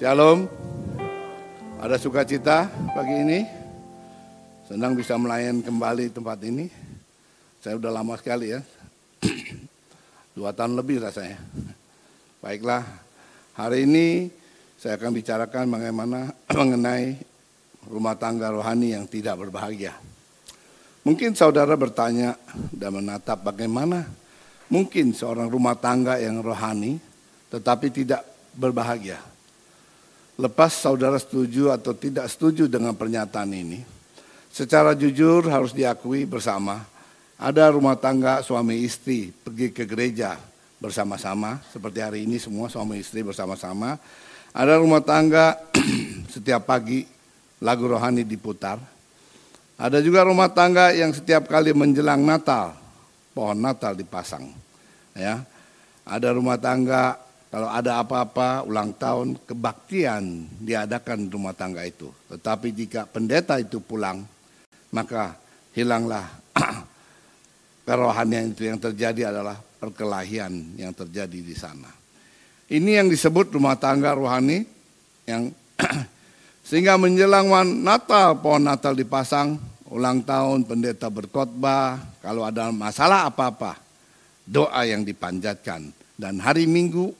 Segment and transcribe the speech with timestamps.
[0.00, 0.48] Shalom.
[1.76, 3.44] Ada sukacita pagi ini.
[4.64, 6.72] Senang bisa melayan kembali tempat ini.
[7.60, 8.64] Saya udah lama sekali ya.
[10.40, 11.36] Dua tahun lebih rasanya.
[12.40, 12.80] Baiklah,
[13.52, 14.32] hari ini
[14.80, 17.20] saya akan bicarakan bagaimana mengenai
[17.84, 19.92] rumah tangga rohani yang tidak berbahagia.
[21.04, 22.40] Mungkin saudara bertanya
[22.72, 24.08] dan menatap bagaimana
[24.72, 26.96] mungkin seorang rumah tangga yang rohani
[27.52, 28.24] tetapi tidak
[28.56, 29.39] berbahagia.
[30.40, 33.84] Lepas saudara setuju atau tidak setuju dengan pernyataan ini,
[34.48, 36.80] secara jujur harus diakui bersama,
[37.36, 40.40] ada rumah tangga suami istri pergi ke gereja
[40.80, 44.00] bersama-sama, seperti hari ini semua suami istri bersama-sama.
[44.56, 45.60] Ada rumah tangga
[46.34, 47.04] setiap pagi
[47.60, 48.80] lagu rohani diputar.
[49.76, 52.72] Ada juga rumah tangga yang setiap kali menjelang Natal,
[53.36, 54.48] pohon Natal dipasang.
[55.12, 55.44] Ya,
[56.04, 57.20] ada rumah tangga
[57.50, 62.06] kalau ada apa-apa ulang tahun kebaktian diadakan di rumah tangga itu.
[62.30, 64.22] Tetapi jika pendeta itu pulang,
[64.94, 65.34] maka
[65.74, 66.30] hilanglah
[67.90, 71.90] kerohanian itu yang terjadi adalah perkelahian yang terjadi di sana.
[72.70, 74.62] Ini yang disebut rumah tangga rohani
[75.26, 75.50] yang
[76.70, 77.50] sehingga menjelang
[77.82, 79.58] Natal, pohon Natal dipasang,
[79.90, 83.74] ulang tahun pendeta berkhotbah, kalau ada masalah apa-apa,
[84.46, 87.19] doa yang dipanjatkan dan hari Minggu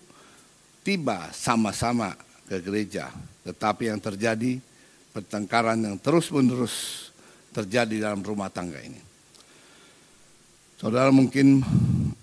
[0.81, 2.17] tiba sama-sama
[2.49, 3.13] ke gereja,
[3.47, 4.59] tetapi yang terjadi
[5.11, 7.09] pertengkaran yang terus-menerus
[7.51, 8.99] terjadi dalam rumah tangga ini.
[10.81, 11.61] Saudara mungkin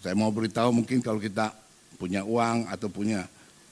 [0.01, 1.53] saya mau beritahu mungkin kalau kita
[1.99, 3.27] punya uang atau punya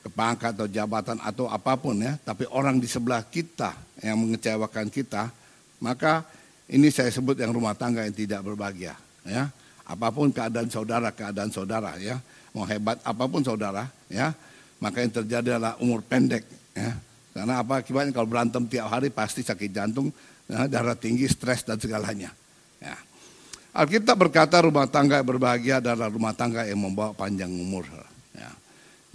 [0.06, 3.73] kepangkat atau jabatan atau apa pun ya, tapi orang di sebelah kita
[4.06, 5.33] yang mengecewakan kita,
[5.81, 6.22] maka
[6.69, 8.94] ini saya sebut yang rumah tangga yang tidak berbahagia
[9.25, 9.50] ya.
[9.86, 12.22] Apa pun keadaan saudara, keadaan saudara ya,
[12.53, 14.33] mau hebat apa pun saudara ya,
[14.80, 16.44] maka yang terjadi adalah umur pendek.
[16.76, 16.95] Ya.
[17.36, 20.08] Karena apa akibatnya kalau berantem tiap hari pasti sakit jantung,
[20.48, 22.31] ya, darah tinggi, stres dan segalanya.
[22.80, 22.96] Ya.
[23.76, 27.84] Alkitab berkata rumah tangga yang berbahagia adalah rumah tangga yang membawa panjang umur.
[28.31, 28.52] Ya.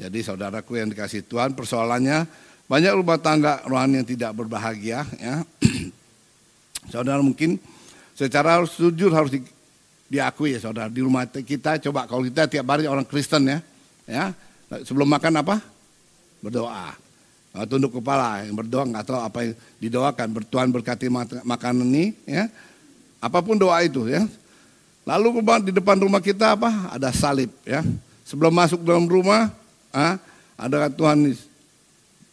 [0.06, 2.28] Jadi saudaraku yang dikasih Tuhan persoalannya
[2.68, 5.08] banyak rumah tangga rohani yang tidak berbahagia.
[5.16, 5.40] Ya.
[6.92, 7.56] Saudara mungkin
[8.20, 9.40] secara harus jujur harus di,
[10.10, 13.58] diakui ya saudara di rumah kita coba kalau kita tiap hari orang Kristen ya,
[14.10, 14.34] ya
[14.70, 15.58] Sebelum makan apa?
[16.38, 16.94] Berdoa.
[17.50, 20.28] Nah, tunduk kepala, yang berdoa nggak tahu apa yang didoakan.
[20.30, 21.10] Bertuhan berkati
[21.42, 22.46] makanan ini, ya.
[23.18, 24.22] Apa pun doa itu, ya.
[25.02, 26.94] Lalu di depan rumah kita apa?
[26.94, 27.82] Ada salib, ya.
[28.22, 29.50] Sebelum masuk dalam rumah,
[29.90, 30.14] ah,
[30.54, 31.34] ada Tuhan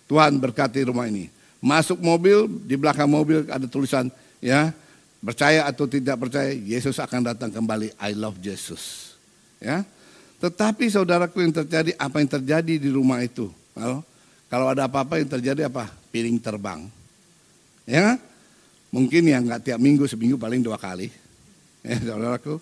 [0.06, 1.34] Tuhan berkati rumah ini.
[1.58, 4.70] Masuk mobil, di belakang mobil ada tulisan, ya,
[5.26, 7.98] percaya atau tidak percaya, Yesus akan datang kembali.
[7.98, 9.18] I love Jesus.
[9.58, 9.82] Ya,
[10.38, 13.50] tetapi saudaraku yang terjadi, apa yang terjadi di rumah itu?
[13.74, 14.06] Kalau,
[14.46, 15.90] kalau ada apa-apa yang terjadi apa?
[16.14, 16.86] Piring terbang.
[17.90, 18.22] Ya,
[18.94, 21.10] mungkin ya nggak tiap minggu, seminggu paling dua kali.
[21.82, 22.62] Ya, saudaraku.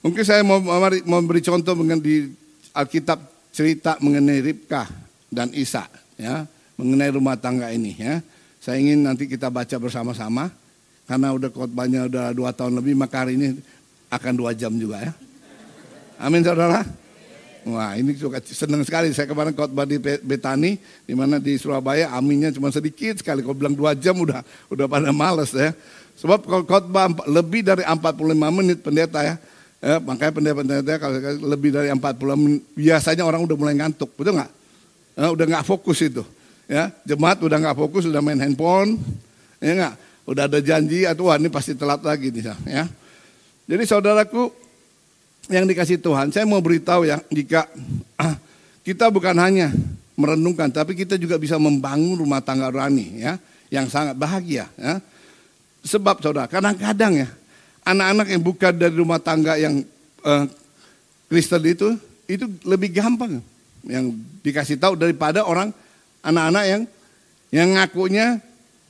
[0.00, 0.56] Mungkin saya mau
[1.04, 2.32] memberi contoh dengan di
[2.72, 3.18] Alkitab
[3.52, 4.88] cerita mengenai Ribka
[5.28, 5.84] dan Isa,
[6.16, 6.48] ya,
[6.80, 7.92] mengenai rumah tangga ini.
[7.92, 8.24] Ya,
[8.56, 10.48] saya ingin nanti kita baca bersama-sama,
[11.04, 13.60] karena udah khotbahnya udah dua tahun lebih, maka hari ini
[14.08, 15.12] akan dua jam juga ya.
[16.16, 16.84] Amin saudara.
[17.66, 19.10] Wah ini juga senang sekali.
[19.10, 23.42] Saya kemarin khotbah di Betani, di mana di Surabaya aminnya cuma sedikit sekali.
[23.42, 24.40] Kalau bilang dua jam udah
[24.70, 25.74] udah pada males ya.
[26.16, 29.34] Sebab kalau khotbah lebih dari 45 menit pendeta ya.
[29.82, 32.00] ya makanya pendeta-pendeta kalau lebih dari 40
[32.40, 34.50] menit, biasanya orang udah mulai ngantuk, betul nggak?
[35.18, 36.22] Ya, udah nggak fokus itu.
[36.70, 38.96] Ya, jemaat udah nggak fokus, udah main handphone,
[39.60, 39.94] ya nggak?
[40.26, 42.84] Udah ada janji, atau wah ini pasti telat lagi nih ya.
[43.66, 44.50] Jadi saudaraku,
[45.46, 47.70] yang dikasih Tuhan, saya mau beritahu ya, jika
[48.86, 49.70] kita bukan hanya
[50.18, 53.38] merenungkan, tapi kita juga bisa membangun rumah tangga rohani ya,
[53.70, 54.66] yang sangat bahagia.
[54.74, 54.98] Ya.
[55.86, 57.28] Sebab saudara, kadang-kadang ya,
[57.86, 59.86] anak-anak yang bukan dari rumah tangga yang
[60.26, 60.44] uh,
[61.30, 61.94] Kristen itu,
[62.26, 63.38] itu lebih gampang
[63.86, 64.10] yang
[64.42, 65.70] dikasih tahu daripada orang
[66.26, 66.82] anak-anak yang
[67.54, 68.26] yang ngakunya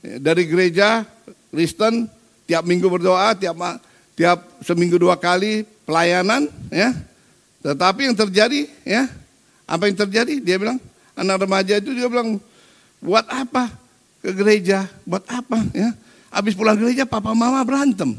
[0.01, 1.05] dari gereja
[1.53, 2.09] Kristen
[2.49, 3.53] tiap minggu berdoa, tiap
[4.17, 6.91] tiap seminggu dua kali pelayanan ya.
[7.63, 9.07] Tetapi yang terjadi ya,
[9.63, 10.43] apa yang terjadi?
[10.43, 10.77] Dia bilang
[11.15, 12.37] anak remaja itu dia bilang
[12.99, 13.71] buat apa
[14.19, 14.85] ke gereja?
[15.07, 15.95] Buat apa ya?
[16.27, 18.13] Habis pulang gereja papa mama berantem.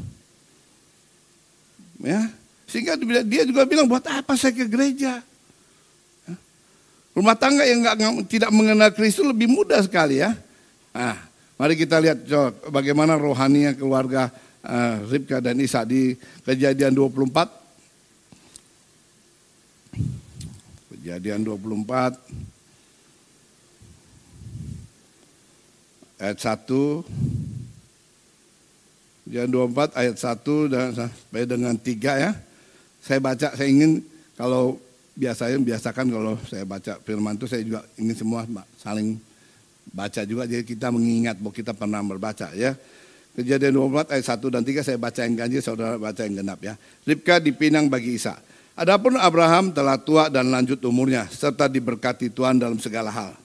[2.01, 2.25] Ya.
[2.65, 5.21] Sehingga dia juga bilang buat apa saya ke gereja?
[6.25, 6.35] Ya.
[7.13, 7.97] Rumah tangga yang enggak,
[8.29, 10.33] tidak mengenal Kristus lebih mudah sekali ya.
[10.93, 11.17] Nah,
[11.57, 12.25] mari kita lihat
[12.69, 14.29] bagaimana rohaninya keluarga
[14.63, 16.13] uh, Ribka dan Isa di
[16.45, 17.58] kejadian 24.
[20.91, 22.19] Kejadian 24.
[26.19, 26.67] ayat 1
[29.29, 32.31] Kejadian 24 ayat 1 dan sampai dengan 3 ya.
[32.99, 34.01] Saya baca, saya ingin
[34.33, 34.81] kalau
[35.13, 38.41] biasanya biasakan kalau saya baca firman itu saya juga ingin semua
[38.81, 39.21] saling
[39.93, 42.73] baca juga jadi kita mengingat bahwa kita pernah berbaca ya.
[43.37, 46.73] Kejadian 24 ayat 1 dan 3 saya baca yang ganjil, saudara baca yang genap ya.
[47.05, 48.33] Ribka dipinang bagi Isa.
[48.79, 53.35] Adapun Abraham telah tua dan lanjut umurnya serta diberkati Tuhan dalam segala hal.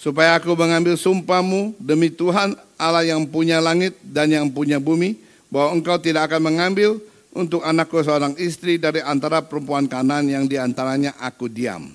[0.00, 5.20] supaya aku mengambil sumpahmu demi Tuhan Allah yang punya langit dan yang punya bumi,
[5.52, 6.96] bahwa engkau tidak akan mengambil
[7.30, 11.90] untuk anakku seorang istri dari antara perempuan kanan yang di antaranya aku diam.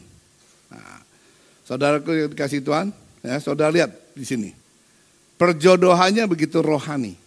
[0.71, 0.99] Nah,
[1.67, 4.49] saudaraku yang dikasih Tuhan, ya, saudara lihat di sini.
[5.35, 7.19] Perjodohannya begitu rohani.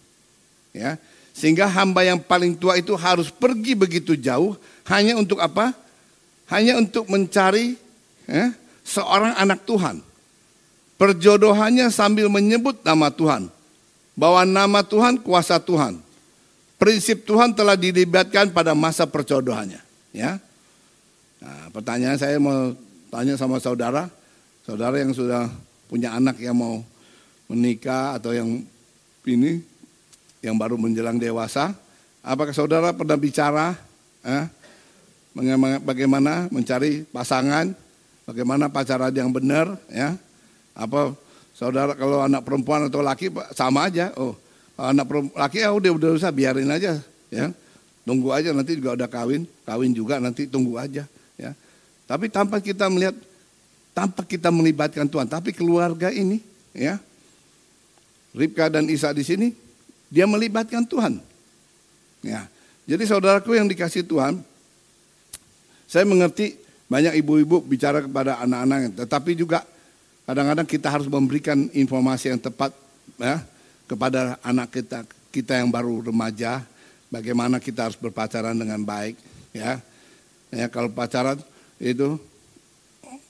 [0.73, 0.97] Ya,
[1.33, 4.57] sehingga hamba yang paling tua itu harus pergi begitu jauh
[4.89, 5.71] hanya untuk apa?
[6.49, 7.77] Hanya untuk mencari
[8.25, 8.51] ya,
[8.81, 10.01] seorang anak Tuhan.
[10.99, 13.47] Perjodohannya sambil menyebut nama Tuhan.
[14.19, 16.01] Bahwa nama Tuhan kuasa Tuhan.
[16.79, 19.83] Prinsip Tuhan telah dilibatkan pada masa perjodohannya.
[20.15, 20.39] Ya.
[21.43, 22.71] Nah, pertanyaan saya mau
[23.11, 24.07] tanya sama saudara.
[24.63, 25.51] Saudara yang sudah
[25.91, 26.79] punya anak yang mau
[27.51, 28.63] menikah atau yang
[29.27, 29.59] ini
[30.39, 31.75] yang baru menjelang dewasa.
[32.23, 33.75] Apakah saudara pernah bicara
[34.23, 34.47] eh,
[35.83, 37.75] bagaimana mencari pasangan,
[38.23, 40.15] bagaimana pacaran yang benar, ya?
[40.79, 41.11] Apa
[41.51, 44.15] saudara kalau anak perempuan atau laki sama aja.
[44.15, 44.31] Oh,
[44.79, 47.51] anak laki ya udah udah usah biarin aja ya.
[48.07, 51.05] Tunggu aja nanti juga udah kawin, kawin juga nanti tunggu aja
[51.35, 51.51] ya.
[52.07, 53.13] Tapi tanpa kita melihat
[53.93, 56.41] tanpa kita melibatkan Tuhan, tapi keluarga ini
[56.73, 56.97] ya.
[58.33, 59.53] Ribka dan Isa di sini
[60.07, 61.21] dia melibatkan Tuhan.
[62.25, 62.47] Ya.
[62.89, 64.41] Jadi saudaraku yang dikasih Tuhan,
[65.85, 66.57] saya mengerti
[66.89, 69.61] banyak ibu-ibu bicara kepada anak-anak, tetapi juga
[70.29, 72.69] Kadang-kadang kita harus memberikan informasi yang tepat
[73.17, 73.41] ya,
[73.89, 75.01] kepada anak kita,
[75.33, 76.61] kita yang baru remaja,
[77.09, 79.17] bagaimana kita harus berpacaran dengan baik.
[79.49, 79.81] Ya,
[80.53, 81.41] ya kalau pacaran
[81.81, 82.21] itu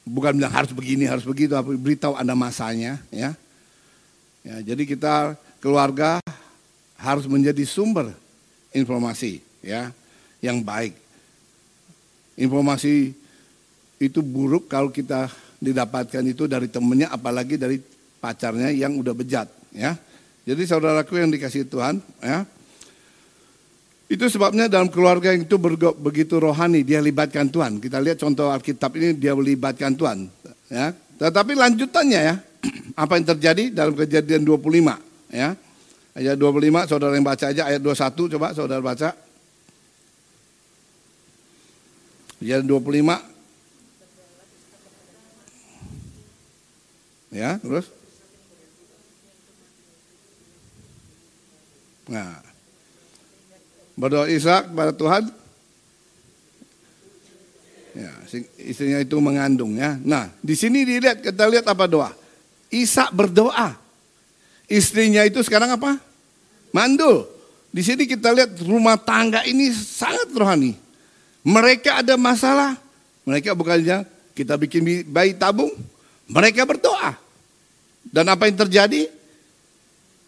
[0.04, 3.00] bukan bilang harus begini, harus begitu, tapi beritahu ada masanya.
[3.08, 3.32] Ya,
[4.44, 6.20] ya jadi kita keluarga
[7.00, 8.12] harus menjadi sumber
[8.76, 9.96] informasi ya
[10.44, 10.92] yang baik.
[12.36, 13.16] Informasi
[14.00, 17.80] itu buruk kalau kita didapatkan itu dari temennya apalagi dari
[18.20, 19.96] pacarnya yang udah bejat ya.
[20.50, 22.42] Jadi saudaraku yang dikasih Tuhan ya.
[24.10, 25.62] Itu sebabnya dalam keluarga yang itu
[25.94, 27.78] begitu rohani dia libatkan Tuhan.
[27.78, 30.26] Kita lihat contoh Alkitab ini dia melibatkan Tuhan
[30.74, 30.90] ya.
[31.22, 32.36] Tetapi lanjutannya ya
[33.06, 35.54] apa yang terjadi dalam kejadian 25 ya.
[36.18, 39.14] Ayat 25 saudara yang baca aja ayat 21 coba saudara baca.
[42.42, 43.38] Kejadian 25
[47.30, 47.99] Ya, terus?
[52.10, 52.42] Nah,
[53.94, 55.24] berdoa Ishak kepada Tuhan.
[57.94, 58.12] Ya,
[58.58, 59.98] istrinya itu mengandung ya.
[60.02, 62.12] Nah, di sini dilihat kita lihat apa doa.
[62.74, 63.78] Ishak berdoa.
[64.70, 65.98] Istrinya itu sekarang apa?
[66.70, 67.26] Mandul.
[67.70, 70.74] Di sini kita lihat rumah tangga ini sangat rohani.
[71.46, 72.78] Mereka ada masalah,
[73.26, 74.06] mereka bukannya
[74.38, 75.74] kita bikin bayi tabung,
[76.30, 77.18] mereka berdoa.
[78.06, 79.10] Dan apa yang terjadi?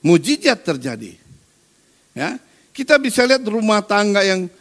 [0.02, 1.21] Mujizat terjadi.
[2.12, 2.36] Ya,
[2.76, 4.52] kita bisa lihat rumah tangga yang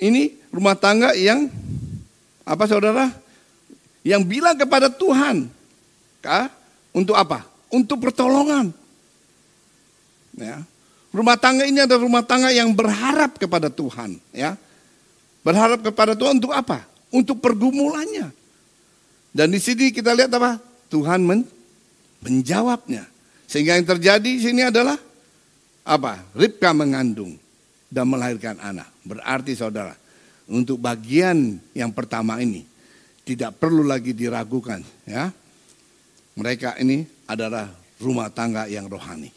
[0.00, 1.52] ini rumah tangga yang
[2.44, 3.12] apa saudara?
[4.00, 5.52] Yang bilang kepada Tuhan,
[6.24, 6.48] kah?
[6.96, 7.44] Untuk apa?
[7.68, 8.72] Untuk pertolongan.
[10.40, 10.64] Ya.
[11.12, 14.56] Rumah tangga ini adalah rumah tangga yang berharap kepada Tuhan, ya.
[15.44, 16.88] Berharap kepada Tuhan untuk apa?
[17.12, 18.32] Untuk pergumulannya.
[19.30, 20.56] Dan di sini kita lihat apa?
[20.90, 21.44] Tuhan men
[22.24, 23.06] menjawabnya.
[23.46, 24.96] Sehingga yang terjadi di sini adalah
[25.84, 26.22] apa?
[26.36, 27.36] Ribka mengandung
[27.90, 28.88] dan melahirkan anak.
[29.02, 29.96] Berarti saudara,
[30.50, 32.66] untuk bagian yang pertama ini
[33.26, 35.30] tidak perlu lagi diragukan ya.
[36.38, 37.68] Mereka ini adalah
[38.00, 39.28] rumah tangga yang rohani.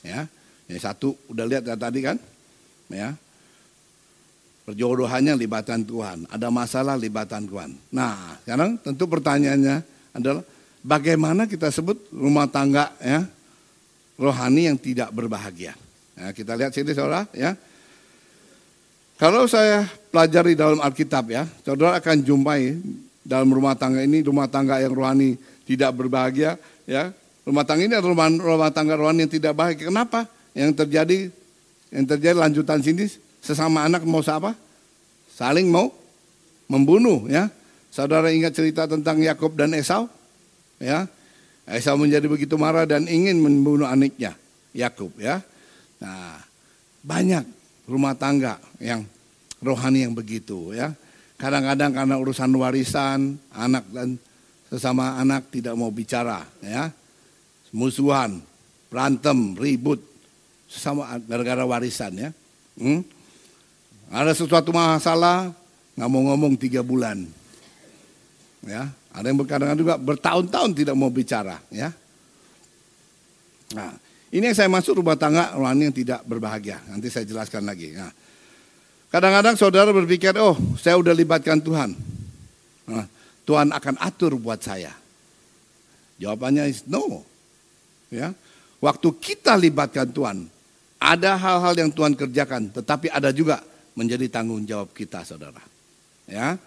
[0.00, 0.24] Ya.
[0.70, 2.16] Yang satu udah lihat ya tadi kan?
[2.88, 3.14] Ya.
[4.64, 7.74] Perjodohannya libatan Tuhan, ada masalah libatan Tuhan.
[7.90, 9.82] Nah, sekarang tentu pertanyaannya
[10.14, 10.46] adalah
[10.86, 13.26] bagaimana kita sebut rumah tangga ya
[14.20, 15.72] rohani yang tidak berbahagia.
[16.20, 17.56] Nah, kita lihat sini saudara ya.
[19.16, 22.76] Kalau saya pelajari dalam Alkitab ya, saudara akan jumpai
[23.24, 27.16] dalam rumah tangga ini rumah tangga yang rohani tidak berbahagia ya.
[27.48, 29.88] Rumah tangga ini adalah rumah, rumah tangga rohani yang tidak bahagia.
[29.88, 30.28] Kenapa?
[30.54, 31.30] yang terjadi
[31.90, 33.10] yang terjadi lanjutan sini
[33.42, 34.54] sesama anak mau apa?
[35.34, 35.90] Saling mau
[36.70, 37.50] membunuh ya.
[37.90, 40.06] Saudara ingat cerita tentang Yakub dan Esau?
[40.78, 41.10] Ya.
[41.70, 44.34] Esau menjadi begitu marah dan ingin membunuh anaknya,
[44.74, 45.38] Yakub ya.
[46.02, 46.42] Nah,
[47.06, 47.46] banyak
[47.86, 49.06] rumah tangga yang
[49.62, 50.90] rohani yang begitu ya.
[51.38, 54.18] Kadang-kadang karena urusan warisan, anak dan
[54.66, 56.90] sesama anak tidak mau bicara ya.
[57.70, 58.42] Musuhan,
[58.90, 60.02] berantem, ribut
[60.66, 62.30] sesama gara-gara warisan ya.
[62.74, 63.06] Hmm?
[64.10, 65.54] Ada sesuatu masalah
[65.94, 67.30] nggak mau ngomong tiga bulan.
[68.66, 71.90] Ya, ada yang kadang juga bertahun-tahun tidak mau bicara, ya.
[73.74, 73.94] Nah,
[74.30, 76.78] ini yang saya masuk rumah tangga rohani yang tidak berbahagia.
[76.86, 77.94] Nanti saya jelaskan lagi.
[77.94, 78.14] Nah,
[79.10, 81.90] kadang-kadang saudara berpikir, oh saya udah libatkan Tuhan.
[82.86, 83.06] Nah,
[83.42, 84.94] Tuhan akan atur buat saya.
[86.22, 87.26] Jawabannya is no.
[88.10, 88.34] Ya,
[88.78, 90.46] waktu kita libatkan Tuhan,
[90.98, 93.62] ada hal-hal yang Tuhan kerjakan, tetapi ada juga
[93.94, 95.62] menjadi tanggung jawab kita, saudara.
[96.30, 96.58] Ya,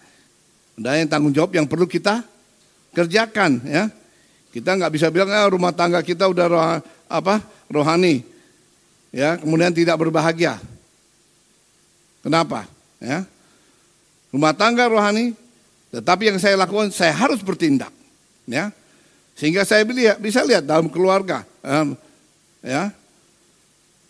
[0.74, 2.33] dan yang tanggung jawab yang perlu kita
[2.94, 3.90] kerjakan ya.
[4.54, 6.62] Kita nggak bisa bilang ah, rumah tangga kita udah roh,
[7.10, 8.22] apa rohani,
[9.10, 10.62] ya kemudian tidak berbahagia.
[12.22, 12.62] Kenapa?
[13.02, 13.26] Ya,
[14.30, 15.34] rumah tangga rohani,
[15.90, 17.90] tetapi yang saya lakukan saya harus bertindak,
[18.46, 18.70] ya,
[19.34, 19.82] sehingga saya
[20.22, 21.42] bisa lihat dalam keluarga,
[22.62, 22.94] ya,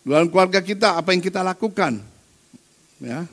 [0.04, 2.04] dalam keluarga kita apa yang kita lakukan,
[3.00, 3.24] ya,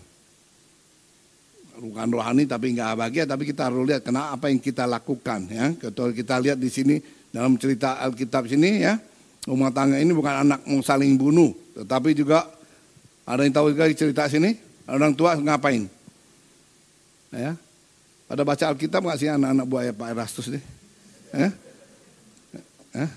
[1.81, 5.73] bukan rohani tapi nggak bahagia tapi kita harus lihat kenapa apa yang kita lakukan ya
[5.81, 7.01] kalau kita lihat di sini
[7.33, 9.01] dalam cerita Alkitab sini ya
[9.49, 12.45] rumah tangga ini bukan anak mau saling bunuh tetapi juga
[13.25, 14.53] ada yang tahu juga cerita sini
[14.85, 15.89] orang tua ngapain
[17.33, 17.57] ya
[18.29, 20.63] pada baca Alkitab nggak sih anak-anak buaya Pak Erastus nih
[21.33, 21.49] ya?
[22.91, 23.07] Ya?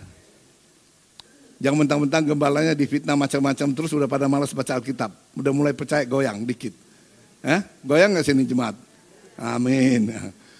[1.64, 5.08] Jangan mentang-mentang gembalanya difitnah macam-macam terus udah pada malas baca Alkitab.
[5.32, 6.83] Udah mulai percaya goyang dikit.
[7.44, 7.60] Eh?
[7.84, 8.72] Goyang nggak sini jemaat?
[9.36, 10.08] Amin.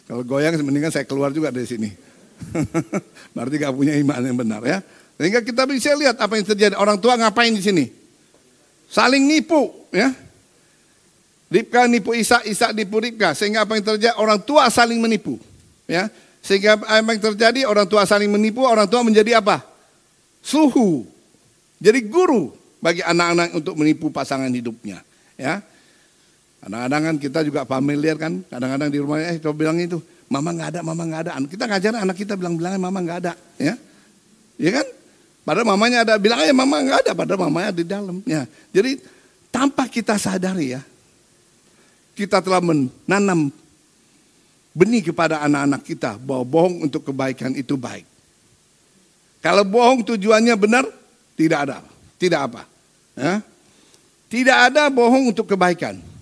[0.04, 1.88] Kalau goyang mendingan saya keluar juga dari sini.
[3.34, 4.84] Berarti gak punya iman yang benar ya.
[5.16, 6.74] Sehingga kita bisa lihat apa yang terjadi.
[6.76, 7.88] Orang tua ngapain di sini?
[8.90, 10.12] Saling nipu ya.
[11.48, 13.32] Ribka nipu Isa, Isa nipu Ribka.
[13.32, 14.14] Sehingga apa yang terjadi?
[14.18, 15.40] Orang tua saling menipu.
[15.88, 16.10] Ya.
[16.44, 17.64] Sehingga apa yang terjadi?
[17.64, 19.64] Orang tua saling menipu, orang tua menjadi apa?
[20.44, 21.08] Suhu.
[21.80, 25.00] Jadi guru bagi anak-anak untuk menipu pasangan hidupnya.
[25.40, 25.64] Ya.
[26.64, 30.00] Kadang-kadang kan kita juga familiar kan, kadang-kadang di rumah eh coba bilang itu,
[30.32, 31.32] mama nggak ada, mama nggak ada.
[31.44, 33.76] Kita ngajar anak kita bilang-bilangnya mama nggak ada, ya,
[34.56, 34.86] ya kan?
[35.44, 38.16] Padahal mamanya ada, bilang aja mama nggak ada, padahal mamanya di dalam.
[38.24, 38.48] Ya.
[38.72, 38.96] Jadi
[39.52, 40.80] tanpa kita sadari ya,
[42.16, 43.52] kita telah menanam
[44.72, 48.08] benih kepada anak-anak kita bahwa bohong untuk kebaikan itu baik.
[49.44, 50.88] Kalau bohong tujuannya benar,
[51.36, 51.84] tidak ada,
[52.16, 52.64] tidak apa.
[53.12, 53.44] Ya.
[54.32, 56.13] Tidak ada bohong untuk kebaikan.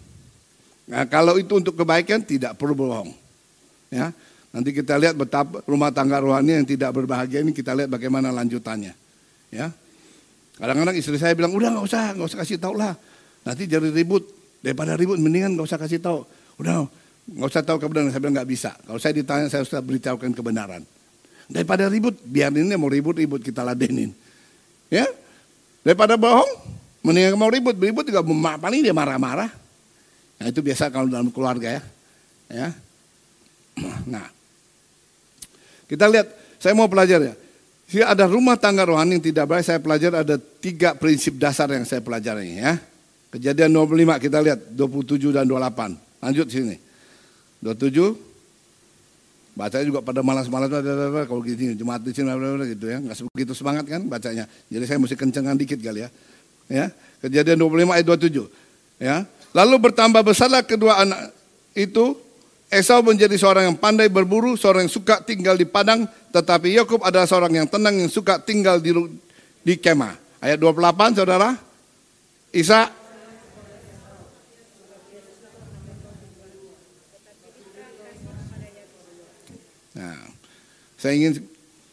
[0.89, 3.11] Nah, kalau itu untuk kebaikan tidak perlu bohong.
[3.93, 4.11] Ya.
[4.53, 8.93] Nanti kita lihat betapa rumah tangga rohani yang tidak berbahagia ini kita lihat bagaimana lanjutannya.
[9.49, 9.73] Ya.
[10.61, 12.93] Kadang-kadang istri saya bilang, udah nggak usah, nggak usah kasih tahu lah.
[13.47, 14.23] Nanti jadi ribut.
[14.63, 16.23] Daripada ribut, mendingan nggak usah kasih tahu.
[16.61, 16.87] Udah,
[17.27, 18.13] nggak usah tahu kebenaran.
[18.13, 18.71] Saya bilang nggak bisa.
[18.85, 20.85] Kalau saya ditanya, saya sudah beritahukan kebenaran.
[21.49, 24.13] Daripada ribut, biar ini mau ribut-ribut kita ladenin.
[24.93, 25.09] Ya,
[25.83, 26.49] daripada bohong,
[27.01, 28.21] mendingan mau ribut, ribut juga
[28.61, 29.62] paling dia marah-marah.
[30.43, 31.83] Nah, itu biasa kalau dalam keluarga ya.
[32.51, 32.69] Ya.
[34.11, 34.27] Nah,
[35.87, 36.27] kita lihat,
[36.59, 37.35] saya mau pelajar ya.
[37.87, 41.87] Jika ada rumah tangga rohani yang tidak baik, saya pelajari ada tiga prinsip dasar yang
[41.87, 42.75] saya pelajari ya.
[43.31, 45.95] Kejadian 25 kita lihat 27 dan 28.
[46.27, 46.77] Lanjut sini.
[47.63, 48.35] 27
[49.53, 50.73] Bacanya juga pada malas-malas
[51.29, 52.33] kalau gini jemaat di sini
[52.73, 54.49] gitu ya, nggak begitu semangat kan bacanya.
[54.73, 56.11] Jadi saya mesti kencengan dikit kali ya.
[56.73, 56.87] Ya,
[57.21, 58.49] Kejadian 25 ayat 27.
[58.97, 61.33] Ya, Lalu bertambah besarlah kedua anak
[61.77, 62.17] itu.
[62.73, 67.29] Esau menjadi seorang yang pandai berburu, seorang yang suka tinggal di padang, tetapi Yakub adalah
[67.29, 68.97] seorang yang tenang yang suka tinggal di
[69.61, 70.17] di kemah.
[70.41, 71.53] Ayat 28 Saudara.
[72.49, 72.89] Isa
[79.93, 80.17] Nah,
[80.97, 81.45] saya ingin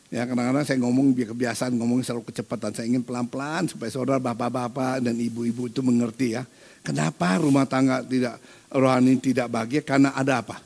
[0.08, 2.72] ya kadang-kadang saya ngomong kebiasaan ngomong selalu kecepatan.
[2.72, 6.48] Saya ingin pelan-pelan supaya saudara bapak-bapak dan ibu-ibu itu mengerti ya.
[6.84, 8.40] Kenapa rumah tangga tidak
[8.72, 9.82] rohani tidak bahagia?
[9.84, 10.58] Karena ada apa?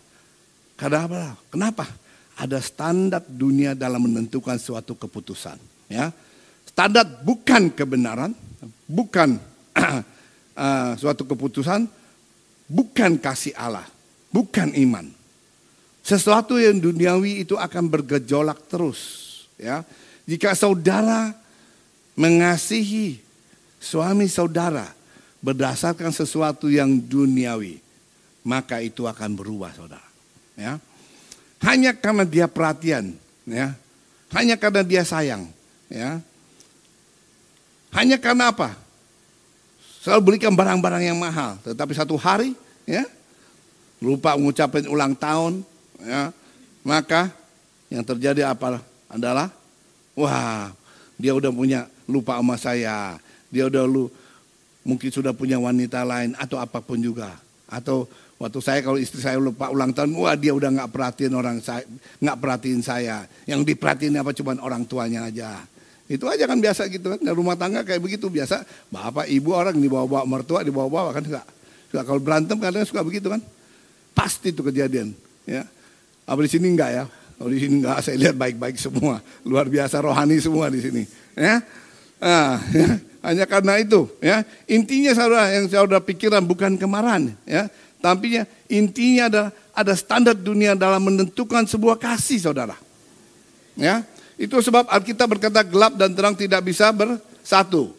[0.77, 1.21] Karena apa?
[1.49, 1.85] Kenapa?
[2.33, 5.57] Ada standar dunia dalam menentukan suatu keputusan.
[5.89, 6.09] Ya,
[6.65, 8.33] standar bukan kebenaran,
[8.89, 9.37] bukan
[9.77, 11.85] uh, suatu keputusan,
[12.65, 13.85] bukan kasih Allah,
[14.33, 15.05] bukan iman.
[16.03, 18.99] Sesuatu yang duniawi itu akan bergejolak terus.
[19.55, 19.85] Ya,
[20.25, 21.31] jika saudara
[22.17, 23.21] mengasihi
[23.77, 24.89] suami saudara
[25.43, 27.83] berdasarkan sesuatu yang duniawi,
[28.47, 30.07] maka itu akan berubah saudara.
[30.55, 30.79] Ya.
[31.59, 33.11] Hanya karena dia perhatian,
[33.43, 33.75] ya.
[34.31, 35.51] Hanya karena dia sayang,
[35.91, 36.23] ya.
[37.91, 38.73] Hanya karena apa?
[40.01, 42.55] Selalu belikan barang-barang yang mahal, tetapi satu hari,
[42.87, 43.03] ya,
[43.99, 45.63] lupa mengucapkan ulang tahun,
[46.01, 46.31] ya,
[46.83, 47.31] maka
[47.87, 49.47] yang terjadi apa adalah,
[50.17, 50.73] wah,
[51.15, 53.15] dia udah punya lupa sama saya,
[53.47, 54.11] dia udah lu
[54.83, 57.35] mungkin sudah punya wanita lain atau apa pun juga,
[57.67, 58.07] atau
[58.43, 61.87] Waktu saya kalau istri saya lupa ulang tahun, wah dia udah nggak perhatiin orang saya,
[62.19, 63.23] nggak perhatiin saya.
[63.47, 65.63] Yang diperhatiin apa cuma orang tuanya aja.
[66.11, 67.23] Itu aja kan biasa gitu kan.
[67.23, 68.67] Di rumah tangga kayak begitu biasa.
[68.91, 71.43] Bapak, ibu orang dibawa-bawa mertua, dibawa-bawa kan suka.
[71.87, 73.39] suka kalau berantem kadang suka begitu kan.
[74.11, 75.15] Pasti itu kejadian.
[75.47, 75.63] Ya.
[76.27, 77.03] Apa di sini enggak ya?
[77.39, 79.23] Kalau di sini enggak, saya lihat baik-baik semua.
[79.47, 81.03] Luar biasa rohani semua di sini.
[81.39, 81.63] Ya.
[82.19, 82.99] Nah, ya.
[83.23, 84.43] Hanya karena itu, ya.
[84.67, 87.71] Intinya saudara yang saudara pikiran bukan kemarahan, ya.
[88.03, 92.75] Tapi intinya ada ada standar dunia dalam menentukan sebuah kasih saudara.
[93.79, 94.03] Ya,
[94.35, 97.95] itu sebab Alkitab berkata gelap dan terang tidak bisa bersatu.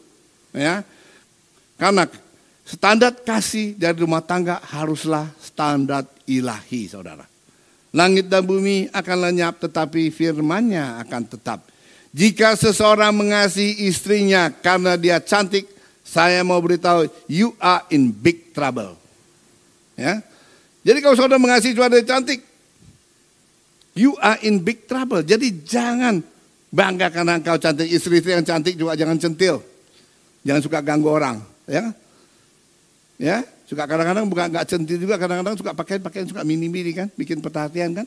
[0.53, 0.85] Ya,
[1.81, 2.05] karena
[2.63, 7.27] standar kasih dari rumah tangga haruslah standar ilahi saudara.
[7.97, 11.65] Langit dan bumi akan lenyap tetapi firmannya akan tetap.
[12.15, 15.67] Jika seseorang mengasihi istrinya karena dia cantik,
[16.07, 18.95] saya mau beritahu, you are in big trouble.
[19.99, 20.23] Ya.
[20.87, 22.39] Jadi kalau saudara mengasihi saudara cantik,
[23.99, 25.27] you are in big trouble.
[25.27, 26.23] Jadi jangan
[26.71, 27.91] bangga karena engkau cantik.
[27.91, 29.59] Istri-istri yang cantik juga jangan centil.
[30.47, 31.43] Jangan suka ganggu orang.
[31.67, 31.91] Ya,
[33.19, 37.97] ya suka kadang-kadang bukan nggak centil juga, kadang-kadang suka pakaian-pakaian suka mini-mini kan, bikin perhatian
[37.97, 38.07] kan.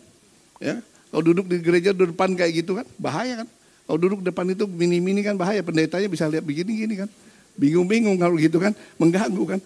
[0.62, 3.48] Ya, kalau duduk di gereja di depan kayak gitu kan, bahaya kan.
[3.88, 7.10] Kalau duduk depan itu mini-mini kan bahaya, pendetanya bisa lihat begini-gini kan.
[7.56, 9.60] Bingung-bingung kalau gitu kan, mengganggu kan.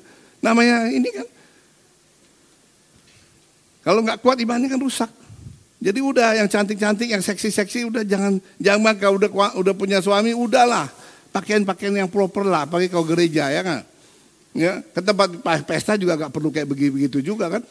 [0.46, 1.26] Namanya ini kan,
[3.82, 5.10] kalau nggak kuat imannya kan rusak.
[5.82, 10.86] Jadi udah yang cantik-cantik, yang seksi-seksi udah jangan jangan kalau udah udah punya suami udahlah
[11.34, 13.82] pakaian-pakaian yang proper lah, pakai kau gereja ya kan.
[14.54, 15.34] Ya, ke tempat
[15.66, 17.64] pesta juga nggak perlu kayak begitu juga kan.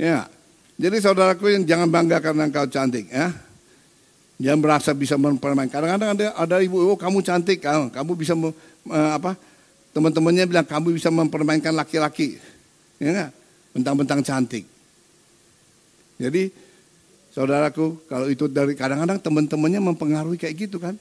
[0.00, 0.24] Ya.
[0.80, 3.28] Jadi saudaraku yang jangan bangga karena engkau cantik ya.
[4.40, 5.84] Jangan merasa bisa mempermainkan.
[5.84, 9.36] Kadang-kadang ada ada ibu, oh kamu cantik, kamu, kamu bisa uh, apa?
[9.92, 12.40] Teman-temannya bilang kamu bisa mempermainkan laki-laki.
[12.96, 13.30] Ya enggak?
[13.76, 14.64] Bentang-bentang cantik.
[16.16, 16.48] Jadi
[17.36, 20.96] saudaraku kalau itu dari kadang-kadang teman-temannya mempengaruhi kayak gitu kan.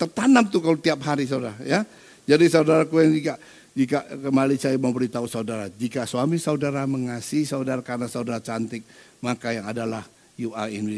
[0.00, 1.84] Tertanam tuh kalau tiap hari saudara ya.
[2.24, 3.34] Jadi saudaraku yang jika
[3.76, 8.88] jika kembali saya mau beritahu saudara, jika suami saudara mengasihi saudara karena saudara cantik,
[9.20, 10.08] maka yang adalah
[10.40, 10.88] you are in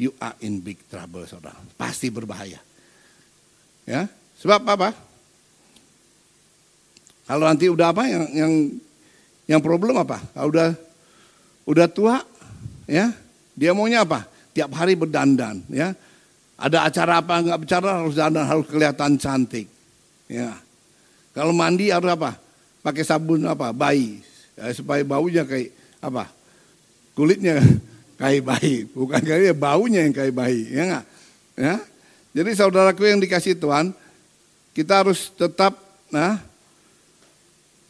[0.00, 1.60] you are in big trouble saudara.
[1.76, 2.56] Pasti berbahaya.
[3.84, 4.08] Ya,
[4.40, 4.96] sebab apa?
[7.28, 8.52] Kalau nanti udah apa yang yang
[9.44, 10.16] yang problem apa?
[10.32, 10.68] Kalau udah
[11.68, 12.16] udah tua,
[12.88, 13.12] ya
[13.52, 14.24] dia maunya apa?
[14.56, 15.92] Tiap hari berdandan, ya.
[16.56, 19.68] Ada acara apa nggak bicara harus dandan harus kelihatan cantik,
[20.32, 20.56] ya.
[21.36, 22.40] Kalau mandi harus apa?
[22.80, 23.76] Pakai sabun apa?
[23.76, 24.24] Bayi,
[24.56, 26.32] ya, supaya baunya kayak apa?
[27.12, 27.60] Kulitnya
[28.20, 31.04] kayak bayi, bukan kayak baunya yang kayak bayi, ya nggak?
[31.56, 31.74] Ya.
[32.36, 33.96] Jadi saudaraku yang dikasih Tuhan,
[34.76, 35.74] kita harus tetap
[36.12, 36.36] nah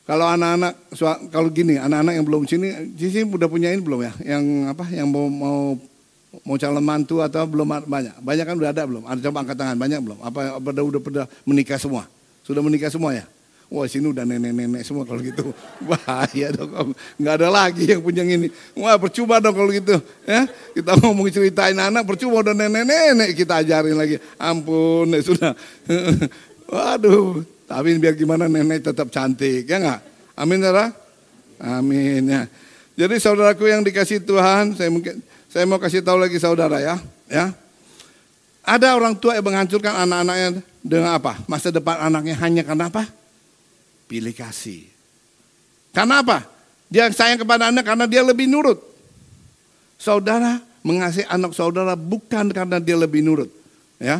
[0.06, 0.74] kalau anak-anak
[1.30, 4.12] kalau gini, anak-anak yang belum sini, sini udah punya ini belum ya?
[4.38, 4.84] Yang apa?
[4.90, 5.60] Yang mau mau
[6.46, 8.18] mau calon mantu atau belum banyak?
[8.22, 9.06] Banyak kan udah ada belum?
[9.06, 10.18] Ada coba angkat tangan banyak belum?
[10.22, 12.06] Apa udah udah menikah semua?
[12.42, 13.26] Sudah menikah semua ya?
[13.70, 15.54] Wah sini udah nenek-nenek semua kalau gitu.
[15.88, 18.50] Bahaya dong, nggak ada lagi yang punya ini.
[18.74, 19.94] Wah percuma dong kalau gitu.
[20.26, 24.18] Ya, kita ngomong ceritain anak percuma udah nenek-nenek kita ajarin lagi.
[24.42, 25.52] Ampun, ya sudah.
[26.74, 30.00] Waduh, tapi biar gimana nenek tetap cantik, ya enggak?
[30.34, 30.90] Amin saudara?
[31.62, 32.50] Amin ya.
[32.98, 36.98] Jadi saudaraku yang dikasih Tuhan, saya mungkin saya mau kasih tahu lagi saudara ya,
[37.30, 37.54] ya.
[38.66, 41.38] Ada orang tua yang menghancurkan anak-anaknya dengan apa?
[41.46, 43.19] Masa depan anaknya hanya karena apa?
[44.10, 44.90] Pilih kasih.
[45.94, 46.42] Karena apa?
[46.90, 48.82] Dia sayang kepada anak karena dia lebih nurut.
[49.94, 53.46] Saudara mengasihi anak saudara bukan karena dia lebih nurut,
[54.02, 54.18] ya.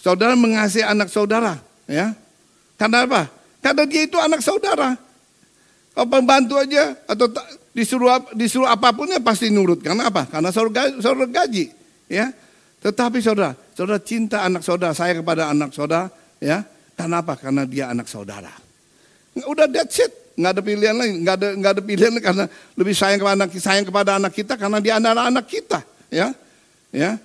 [0.00, 2.14] Saudara mengasihi anak saudara, ya,
[2.78, 3.26] karena apa?
[3.58, 4.94] Karena dia itu anak saudara.
[5.92, 7.26] Kalau pembantu aja atau
[7.74, 9.82] disuruh disuruh apa pun ya pasti nurut.
[9.82, 10.30] Karena apa?
[10.30, 11.74] Karena saudara, saudara gaji,
[12.06, 12.30] ya.
[12.78, 16.06] Tetapi saudara, saudara cinta anak saudara, saya kepada anak saudara,
[16.38, 16.62] ya.
[16.94, 17.34] Karena apa?
[17.34, 18.67] Karena dia anak saudara.
[19.46, 23.18] Udah that's it, nggak ada pilihan lain, nggak ada nggak ada pilihan karena lebih sayang
[23.20, 26.34] kepada anak sayang kepada anak kita karena dia anak anak kita, ya,
[26.90, 27.18] ya.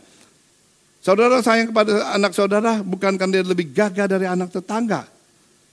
[1.04, 5.04] Saudara sayang kepada anak saudara bukan karena dia lebih gagah dari anak tetangga.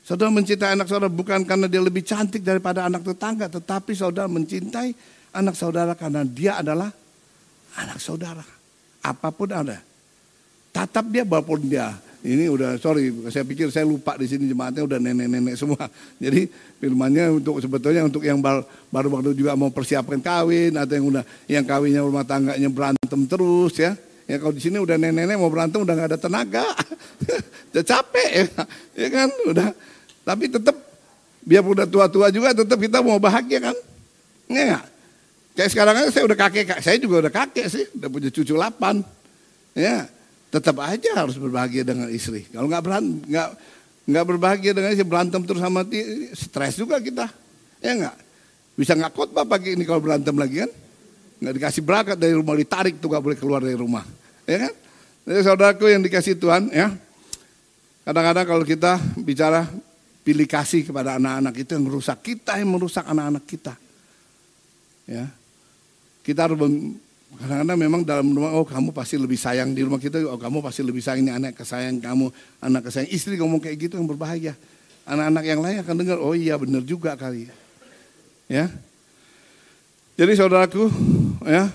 [0.02, 4.90] Saudara mencintai anak saudara bukan karena dia lebih cantik daripada anak tetangga, tetapi saudara mencintai
[5.30, 6.90] anak saudara karena dia adalah
[7.78, 8.42] anak saudara.
[9.06, 9.78] Apa pun ada.
[10.74, 14.98] Tatap dia walaupun dia ini udah sorry saya pikir saya lupa di sini jemaatnya udah
[15.00, 15.88] nenek-nenek semua.
[16.22, 18.60] Jadi firmannya untuk sebetulnya untuk yang baru,
[18.92, 23.74] baru waktu juga mau persiapkan kawin atau yang udah yang kawinnya rumah tangganya berantem terus
[23.80, 23.96] ya.
[24.28, 26.66] Ya kalau di sini udah nenek-nenek mau berantem udah nggak ada tenaga,
[27.74, 28.44] udah capek ya,
[28.94, 29.68] ya kan, udah.
[30.22, 30.76] Tapi tetap
[31.42, 33.76] biar udah tua-tua juga tetap kita mau bahagia kan,
[34.46, 34.86] enggak?
[35.58, 39.02] Kayak sekarang saya udah kakek, saya juga udah kakek sih, udah punya cucu delapan,
[39.74, 40.06] ya.
[40.50, 42.42] Tetap aja harus berbahagia dengan istri.
[42.50, 43.48] Kalau nggak berantem, nggak
[44.10, 45.86] nggak berbahagia dengan istri berantem terus sama
[46.34, 47.30] stres juga kita,
[47.78, 48.16] ya nggak?
[48.74, 50.70] Bisa nggak khotbah pagi ini kalau berantem lagi kan?
[51.40, 54.02] Nggak dikasih berangkat dari rumah ditarik tuh nggak boleh keluar dari rumah
[54.50, 54.74] ya kan?
[55.30, 56.90] Jadi saudaraku yang dikasih Tuhan ya,
[58.02, 59.68] kadang-kadang kalau kita bicara
[60.26, 63.74] pilih kasih kepada anak-anak itu yang merusak kita yang merusak anak-anak kita.
[65.06, 65.30] Ya,
[66.26, 66.58] kita harus
[67.38, 70.82] kadang-kadang memang dalam rumah oh kamu pasti lebih sayang di rumah kita oh kamu pasti
[70.82, 72.26] lebih sayang ini anak kesayang kamu
[72.58, 74.58] anak kesayang istri ngomong kayak gitu yang berbahaya
[75.06, 77.46] anak-anak yang lain akan dengar oh iya benar juga kali
[78.50, 78.66] ya
[80.18, 80.90] jadi saudaraku
[81.46, 81.70] ya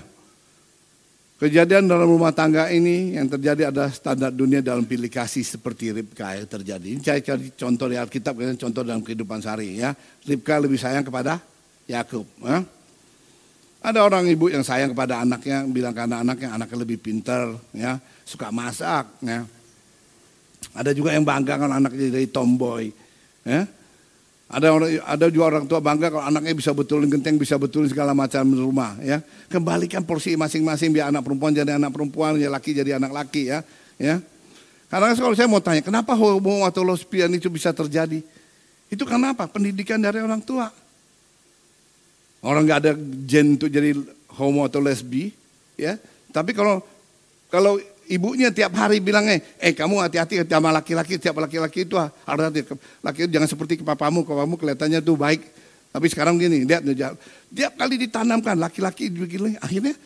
[1.36, 6.32] Kejadian dalam rumah tangga ini yang terjadi adalah standar dunia dalam pilih kasih seperti Ribka
[6.32, 6.96] yang terjadi.
[6.96, 9.92] Ini saya cari contoh di Alkitab, contoh dalam kehidupan sehari ya.
[10.24, 11.36] Ribka lebih sayang kepada
[11.84, 12.24] Yakub.
[12.40, 12.64] Ya.
[13.84, 18.50] Ada orang ibu yang sayang kepada anaknya, bilang karena anaknya anaknya lebih pintar, ya, suka
[18.50, 19.06] masak.
[19.22, 19.46] Ya.
[20.74, 22.90] Ada juga yang bangga kalau anaknya jadi tomboy.
[23.46, 23.68] Ya.
[24.46, 28.14] Ada orang, ada juga orang tua bangga kalau anaknya bisa betulin genteng, bisa betulin segala
[28.14, 28.94] macam rumah.
[29.02, 29.18] Ya,
[29.50, 33.66] kembalikan porsi masing-masing biar anak perempuan jadi anak perempuan, ya laki jadi anak laki ya.
[33.98, 34.22] Ya,
[34.86, 38.22] karena kalau saya mau tanya, kenapa homo atau lesbian itu bisa terjadi?
[38.86, 39.50] Itu kenapa?
[39.50, 40.70] Pendidikan dari orang tua.
[42.46, 42.92] Orang nggak ada
[43.26, 43.90] gen untuk jadi
[44.38, 45.34] homo atau lesbi,
[45.74, 45.98] ya.
[46.30, 46.78] Tapi kalau
[47.50, 47.74] kalau
[48.06, 52.62] ibunya tiap hari bilangnya, eh kamu hati-hati sama laki-laki, tiap laki-laki itu harus hati
[53.02, 55.42] laki jangan seperti papamu, papamu kelihatannya tuh baik.
[55.90, 56.86] Tapi sekarang gini, lihat
[57.50, 59.96] tiap kali ditanamkan laki-laki begini, akhirnya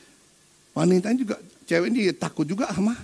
[0.72, 1.36] wanita juga
[1.68, 2.96] cewek ini takut juga sama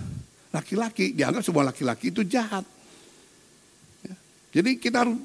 [0.55, 2.65] laki-laki, dianggap semua laki-laki itu jahat.
[4.07, 4.15] Ya.
[4.57, 5.19] Jadi kita harus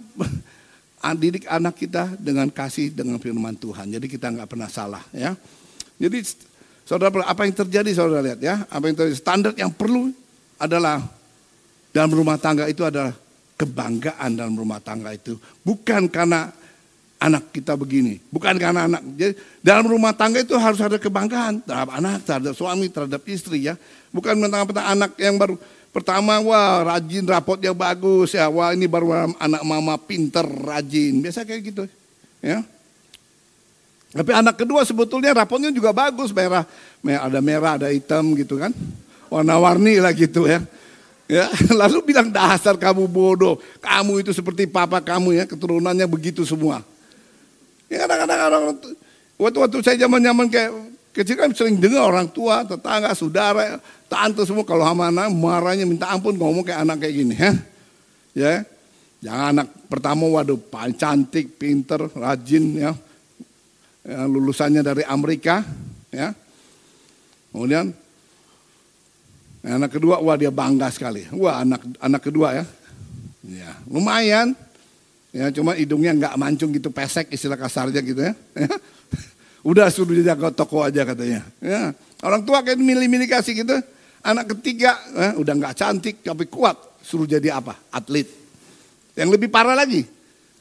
[1.17, 3.89] didik anak kita dengan kasih dengan firman Tuhan.
[3.89, 5.33] Jadi kita nggak pernah salah ya.
[6.01, 6.17] Jadi
[6.91, 8.67] Saudara, apa yang terjadi saudara lihat ya?
[8.67, 9.15] Apa yang terjadi?
[9.15, 10.11] Standar yang perlu
[10.59, 10.99] adalah
[11.95, 13.15] dalam rumah tangga itu adalah
[13.55, 15.39] kebanggaan dalam rumah tangga itu.
[15.63, 16.51] Bukan karena
[17.15, 19.07] anak kita begini, bukan karena anak.
[19.15, 23.79] Jadi dalam rumah tangga itu harus ada kebanggaan terhadap anak, terhadap suami, terhadap istri ya.
[24.11, 25.55] Bukan tentang anak yang baru
[25.91, 31.19] pertama wah rajin rapotnya bagus ya, wah ini baru anak mama pinter rajin.
[31.19, 31.84] Biasa kayak gitu
[32.39, 32.63] ya.
[34.12, 36.67] Tapi anak kedua sebetulnya rapotnya juga bagus, merah,
[37.04, 38.75] ada merah, ada hitam gitu kan.
[39.32, 40.60] Warna-warni lah gitu ya.
[41.32, 41.47] Ya,
[41.80, 46.84] lalu bilang dasar kamu bodoh, kamu itu seperti papa kamu ya, keturunannya begitu semua.
[47.88, 48.63] Ya kadang-kadang orang
[49.39, 50.71] waktu-waktu saya zaman-zaman kayak
[51.12, 56.08] kecil kan sering dengar orang tua, tetangga, saudara, tante semua kalau sama anak marahnya minta
[56.12, 57.52] ampun ngomong kayak anak kayak gini ya.
[58.32, 58.54] Ya.
[59.21, 62.91] Jangan anak pertama waduh paling cantik, pinter, rajin ya
[64.06, 65.62] ya, lulusannya dari Amerika,
[66.10, 66.34] ya.
[67.52, 67.91] Kemudian
[69.62, 71.28] anak kedua, wah dia bangga sekali.
[71.36, 72.65] Wah anak anak kedua ya,
[73.45, 74.56] ya lumayan.
[75.32, 78.34] Ya cuma hidungnya nggak mancung gitu pesek istilah kasarnya gitu ya.
[79.62, 81.45] Udah suruh dia jaga toko aja katanya.
[81.62, 81.93] Ya.
[82.21, 83.78] Orang tua kayak milih-milih kasih gitu.
[84.21, 86.78] Anak ketiga ya, udah nggak cantik tapi kuat.
[87.02, 87.78] Suruh jadi apa?
[87.89, 88.30] Atlet.
[89.17, 90.06] Yang lebih parah lagi.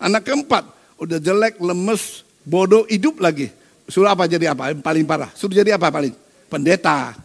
[0.01, 0.65] Anak keempat
[1.01, 3.49] udah jelek, lemes, bodoh hidup lagi.
[3.89, 4.73] Suruh apa jadi apa?
[4.77, 5.33] Paling parah.
[5.33, 6.13] Suruh jadi apa paling?
[6.49, 7.17] Pendeta.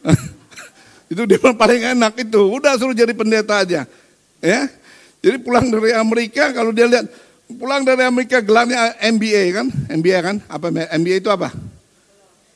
[1.12, 2.40] itu dia paling enak itu.
[2.40, 3.88] Udah suruh jadi pendeta aja.
[4.40, 4.60] Ya.
[5.20, 7.04] Jadi pulang dari Amerika kalau dia lihat
[7.58, 9.66] pulang dari Amerika gelarnya MBA kan?
[9.90, 10.36] MBA kan?
[10.46, 11.50] Apa MBA itu apa?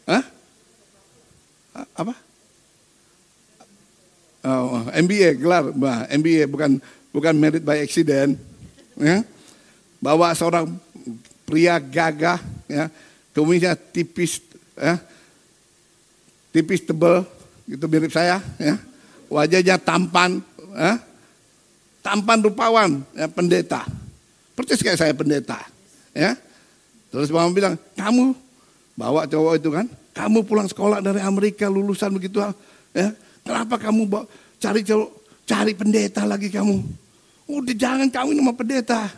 [0.07, 0.25] Hah?
[1.99, 2.15] Apa?
[4.45, 6.77] Oh, MBA gelar, bah, MBA bukan
[7.11, 8.37] bukan merit by accident.
[9.01, 9.25] Ya.
[10.05, 10.69] Bawa seorang
[11.49, 12.37] pria gagah,
[12.69, 12.93] ya,
[13.33, 14.45] kumisnya tipis,
[14.77, 15.01] ya,
[16.53, 17.25] tipis tebal,
[17.65, 18.77] gitu mirip saya, ya,
[19.33, 20.45] wajahnya tampan,
[20.77, 21.01] ya,
[22.05, 23.89] tampan rupawan, ya, pendeta,
[24.55, 25.59] persis kayak saya pendeta,
[26.15, 26.39] ya.
[27.11, 28.35] Terus mama bilang, kamu
[28.95, 32.43] bawa cowok itu kan, kamu pulang sekolah dari Amerika lulusan begitu,
[32.95, 33.11] ya,
[33.45, 34.09] Kenapa kamu
[34.57, 34.81] cari
[35.45, 36.81] cari pendeta lagi kamu?
[37.45, 39.13] Udah jangan kawin sama pendeta.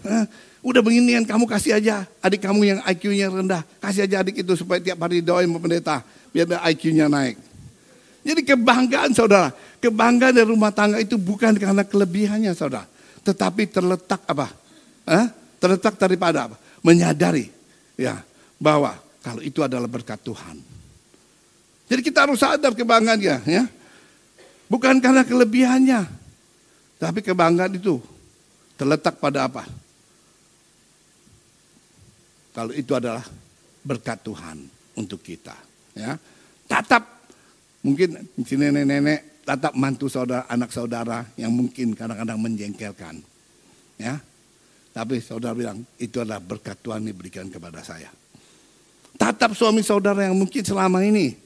[0.66, 3.62] Udah beginian kamu kasih aja adik kamu yang IQ-nya rendah.
[3.78, 6.02] Kasih aja adik itu supaya tiap hari doain sama pendeta.
[6.34, 7.38] Biar IQ-nya naik.
[8.26, 9.54] Jadi kebanggaan saudara.
[9.78, 12.90] Kebanggaan dari rumah tangga itu bukan karena kelebihannya saudara.
[13.22, 14.50] Tetapi terletak apa?
[15.06, 15.26] Eh?
[15.62, 16.50] Terletak daripada?
[16.82, 17.50] Menyadari
[17.96, 18.20] ya
[18.60, 20.58] bahwa kalau itu adalah berkat Tuhan.
[21.86, 23.64] Jadi kita harus sadar kebanggaannya ya.
[24.66, 26.06] Bukan karena kelebihannya.
[26.98, 28.02] Tapi kebanggaan itu
[28.74, 29.62] terletak pada apa?
[32.56, 33.22] Kalau itu adalah
[33.84, 34.56] berkat Tuhan
[34.96, 35.54] untuk kita.
[35.92, 36.16] Ya,
[36.64, 37.04] tatap
[37.84, 43.20] mungkin si nenek-nenek tatap mantu saudara, anak saudara yang mungkin kadang-kadang menjengkelkan.
[44.00, 44.18] Ya,
[44.96, 48.08] tapi saudara bilang itu adalah berkat Tuhan yang diberikan kepada saya.
[49.20, 51.36] Tatap suami saudara yang mungkin selama ini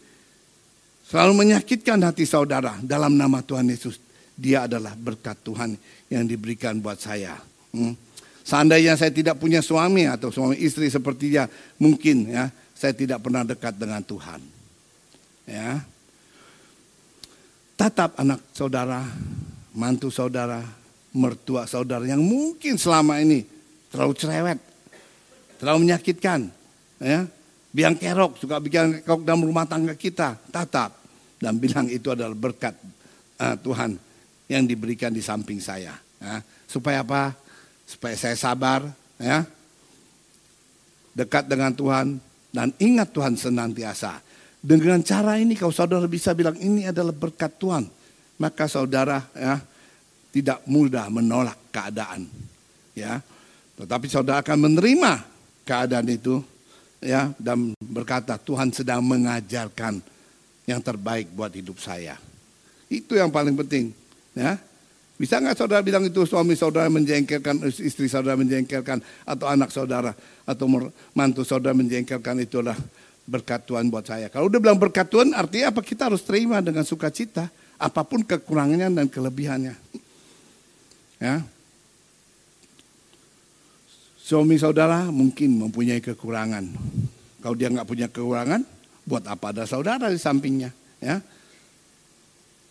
[1.11, 3.99] selalu menyakitkan hati saudara dalam nama Tuhan Yesus.
[4.39, 5.75] Dia adalah berkat Tuhan
[6.07, 7.43] yang diberikan buat saya.
[7.75, 7.99] Hmm.
[8.47, 11.51] Seandainya saya tidak punya suami atau suami istri seperti dia,
[11.83, 14.41] mungkin ya saya tidak pernah dekat dengan Tuhan.
[15.51, 15.83] Ya.
[17.75, 19.03] Tatap anak saudara,
[19.75, 20.63] mantu saudara,
[21.11, 23.43] mertua saudara yang mungkin selama ini
[23.91, 24.59] terlalu cerewet,
[25.59, 26.51] terlalu menyakitkan,
[27.03, 27.27] ya.
[27.71, 30.91] Biang kerok, suka biang kerok dalam rumah tangga kita, tatap
[31.39, 32.75] dan bilang itu adalah berkat
[33.39, 33.95] uh, Tuhan
[34.51, 35.95] yang diberikan di samping saya.
[36.19, 36.43] Ya.
[36.67, 37.35] Supaya apa?
[37.91, 38.87] supaya saya sabar,
[39.19, 39.43] ya.
[41.11, 42.23] Dekat dengan Tuhan
[42.55, 44.23] dan ingat Tuhan senantiasa.
[44.63, 47.91] Dengan cara ini kalau saudara bisa bilang ini adalah berkat Tuhan,
[48.39, 49.59] maka saudara ya
[50.31, 52.27] tidak mudah menolak keadaan.
[52.95, 53.23] Ya.
[53.79, 55.23] Tetapi saudara akan menerima
[55.67, 56.43] keadaan itu
[57.01, 60.03] ya dan berkata Tuhan sedang mengajarkan
[60.69, 62.15] yang terbaik buat hidup saya.
[62.91, 63.95] Itu yang paling penting,
[64.35, 64.59] ya.
[65.21, 70.17] Bisa nggak saudara bilang itu suami saudara menjengkelkan, istri saudara menjengkelkan, atau anak saudara,
[70.49, 70.65] atau
[71.13, 72.75] mantu saudara menjengkelkan itulah
[73.29, 74.33] berkat Tuhan buat saya.
[74.33, 75.85] Kalau udah bilang berkat Tuhan artinya apa?
[75.85, 77.47] Kita harus terima dengan sukacita.
[77.81, 79.73] Apa pun kekurangannya dan kelebihannya.
[81.21, 81.45] Ya.
[84.19, 86.65] Suami saudara mungkin mempunyai kekurangan.
[87.45, 88.65] Kalau dia nggak punya kekurangan,
[89.05, 90.73] buat apa ada saudara di sampingnya?
[90.99, 91.21] Ya.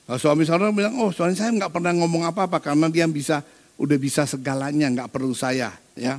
[0.09, 3.45] Kalau suami saudara bilang, oh suami saya nggak pernah ngomong apa-apa karena dia bisa
[3.77, 5.69] udah bisa segalanya, nggak perlu saya.
[5.93, 6.17] Ya,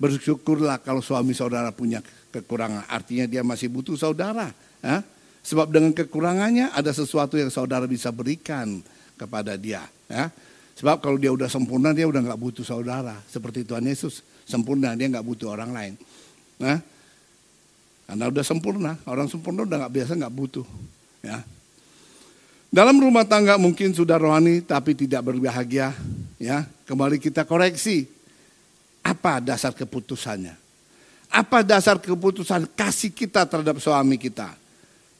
[0.00, 2.00] bersyukurlah kalau suami saudara punya
[2.32, 2.88] kekurangan.
[2.88, 4.48] Artinya dia masih butuh saudara.
[4.80, 5.04] Ya?
[5.44, 8.80] Sebab dengan kekurangannya ada sesuatu yang saudara bisa berikan
[9.20, 9.84] kepada dia.
[10.08, 10.32] Ya?
[10.80, 13.20] Sebab kalau dia udah sempurna dia udah nggak butuh saudara.
[13.28, 15.94] Seperti Tuhan Yesus sempurna dia nggak butuh orang lain.
[16.56, 16.80] Nah,
[18.08, 20.64] karena udah sempurna, orang sempurna udah nggak biasa nggak butuh.
[21.20, 21.44] Ya,
[22.70, 25.90] dalam rumah tangga mungkin sudah rohani tapi tidak berbahagia,
[26.38, 26.62] ya.
[26.86, 28.06] Kembali kita koreksi.
[29.02, 30.54] Apa dasar keputusannya?
[31.34, 34.54] Apa dasar keputusan kasih kita terhadap suami kita?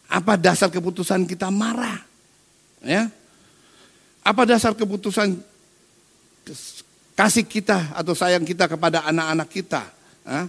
[0.07, 1.99] Apa dasar keputusan kita marah?
[2.87, 3.11] Ya.
[4.23, 5.50] Apa dasar keputusan
[7.19, 9.83] kasih kita atau sayang kita kepada anak-anak kita?
[10.25, 10.49] Ya?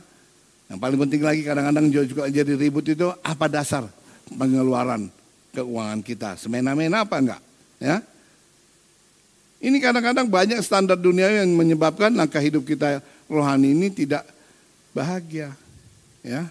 [0.72, 3.84] Yang paling penting lagi kadang-kadang juga jadi ribut itu apa dasar
[4.32, 5.12] pengeluaran
[5.52, 6.40] keuangan kita.
[6.40, 7.42] Semena-mena apa enggak?
[7.76, 8.00] Ya.
[9.62, 14.24] Ini kadang-kadang banyak standar dunia yang menyebabkan langkah hidup kita rohani ini tidak
[14.96, 15.52] bahagia.
[16.24, 16.48] Ya.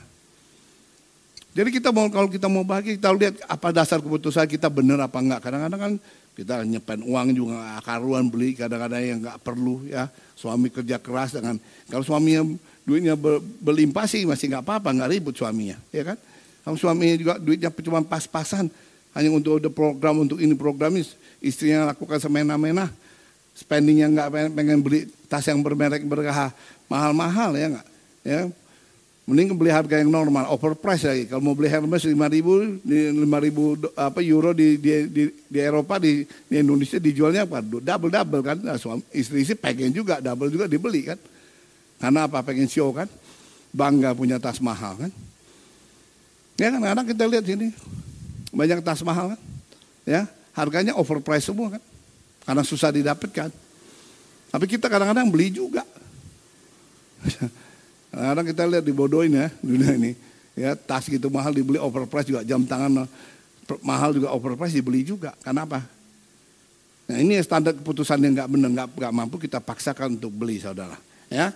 [1.51, 5.19] Jadi kita mau kalau kita mau bahagia kita lihat apa dasar keputusan kita benar apa
[5.19, 5.41] enggak.
[5.49, 5.93] Kadang-kadang kan
[6.41, 10.09] kita nyepen uang juga karuan beli kadang-kadang yang enggak perlu ya.
[10.33, 11.61] Suami kerja keras dengan
[11.93, 12.49] kalau suaminya
[12.89, 13.13] duitnya
[13.61, 16.17] berlimpah sih masih enggak apa-apa, enggak ribut suaminya, ya kan?
[16.65, 18.73] Kalau suaminya juga duitnya cuma pas-pasan,
[19.13, 21.05] hanya untuk ada program untuk ini program ini
[21.45, 22.89] istrinya lakukan semena-mena
[23.57, 26.55] spendingnya nggak pengen beli tas yang bermerek berkah
[26.87, 27.87] mahal-mahal ya nggak
[28.23, 28.41] ya
[29.31, 33.79] mending beli harga yang normal overprice lagi kalau mau beli Hermes lima ribu lima ribu
[33.95, 38.59] apa euro di, di, di, di Eropa di, di Indonesia dijualnya apa double double kan
[38.59, 41.19] nah, suami istri istri pengen juga double juga dibeli kan
[42.03, 43.07] karena apa pengen show kan
[43.71, 45.11] bangga punya tas mahal kan
[46.59, 47.71] ya kan kadang kita lihat sini
[48.51, 49.41] banyak tas mahal kan?
[50.07, 51.83] Ya, harganya overpriced semua kan?
[52.43, 53.51] Karena susah didapatkan.
[54.51, 55.87] Tapi kita kadang-kadang beli juga.
[58.11, 60.13] Kadang-kadang kita lihat dibodohin ya dunia ini.
[60.59, 63.07] Ya, tas gitu mahal dibeli overpriced juga jam tangan
[63.81, 65.33] mahal juga overpriced dibeli juga.
[65.41, 65.83] Kenapa?
[67.07, 70.99] Nah ini standar keputusan yang nggak benar, nggak nggak mampu kita paksakan untuk beli saudara.
[71.31, 71.55] Ya,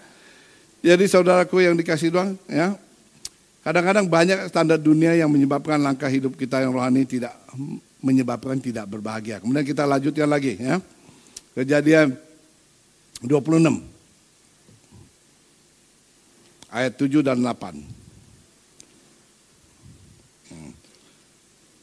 [0.83, 2.79] jadi saudaraku yang dikasih doang, ya
[3.65, 7.33] Kadang-kadang banyak standar dunia yang menyebabkan langkah hidup kita yang rohani tidak
[8.05, 9.41] menyebabkan tidak berbahagia.
[9.41, 10.77] Kemudian kita lanjutkan lagi ya.
[11.57, 12.13] Kejadian
[13.25, 13.94] 26
[16.75, 17.79] ayat 7 dan 8.
[20.51, 20.73] Hmm.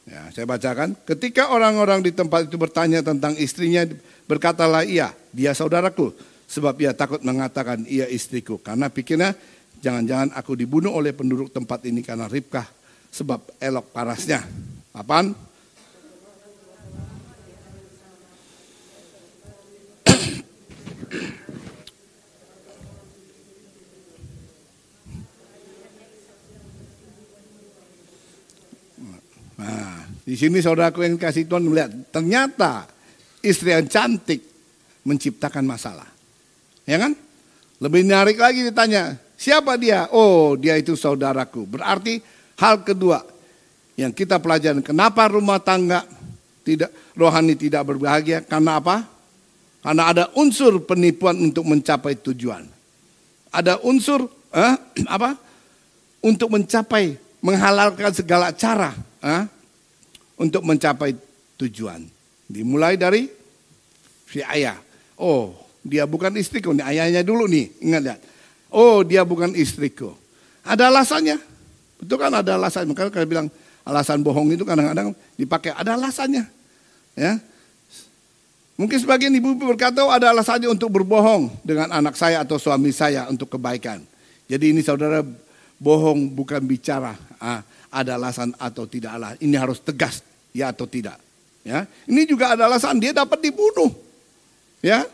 [0.04, 3.88] Ya, saya bacakan, ketika orang-orang di tempat itu bertanya tentang istrinya,
[4.28, 6.12] berkatalah ia, dia saudaraku,
[6.44, 9.32] sebab ia takut mengatakan ia istriku, karena pikirnya
[9.80, 12.68] jangan-jangan aku dibunuh oleh penduduk tempat ini karena Ribkah
[13.08, 14.44] sebab elok parasnya.
[14.92, 15.51] 8
[30.32, 32.88] di sini saudaraku yang kasih Tuhan melihat ternyata
[33.44, 34.40] istri yang cantik
[35.04, 36.08] menciptakan masalah.
[36.88, 37.12] Ya kan?
[37.76, 40.08] Lebih menarik lagi ditanya, siapa dia?
[40.08, 41.68] Oh, dia itu saudaraku.
[41.76, 42.24] Berarti
[42.56, 43.20] hal kedua
[44.00, 46.00] yang kita pelajari, kenapa rumah tangga
[46.64, 48.40] tidak rohani tidak berbahagia?
[48.40, 49.04] Karena apa?
[49.84, 52.64] Karena ada unsur penipuan untuk mencapai tujuan.
[53.52, 54.74] Ada unsur eh,
[55.20, 55.36] apa?
[56.24, 59.44] Untuk mencapai menghalalkan segala cara ah,
[60.38, 61.16] untuk mencapai
[61.60, 62.04] tujuan.
[62.48, 63.28] Dimulai dari
[64.28, 64.76] si ayah.
[65.16, 66.72] Oh, dia bukan istriku.
[66.72, 68.20] Ini ayahnya dulu nih, ingat lihat.
[68.72, 70.16] Oh, dia bukan istriku.
[70.64, 71.36] Ada alasannya.
[72.00, 72.88] Itu kan ada alasan.
[72.88, 73.48] Makanya kalau bilang
[73.84, 75.76] alasan bohong itu kadang-kadang dipakai.
[75.76, 76.44] Ada alasannya.
[77.12, 77.36] Ya,
[78.82, 83.28] Mungkin sebagian ibu berkata oh, ada alasannya untuk berbohong dengan anak saya atau suami saya
[83.28, 84.00] untuk kebaikan.
[84.48, 85.20] Jadi ini saudara
[85.76, 87.14] bohong bukan bicara.
[87.36, 87.60] Ah,
[87.92, 89.38] ada alasan atau tidak alasan.
[89.44, 90.24] Ini harus tegas
[90.56, 91.20] ya atau tidak.
[91.62, 93.92] Ya, ini juga ada alasan dia dapat dibunuh.
[94.82, 95.06] Ya,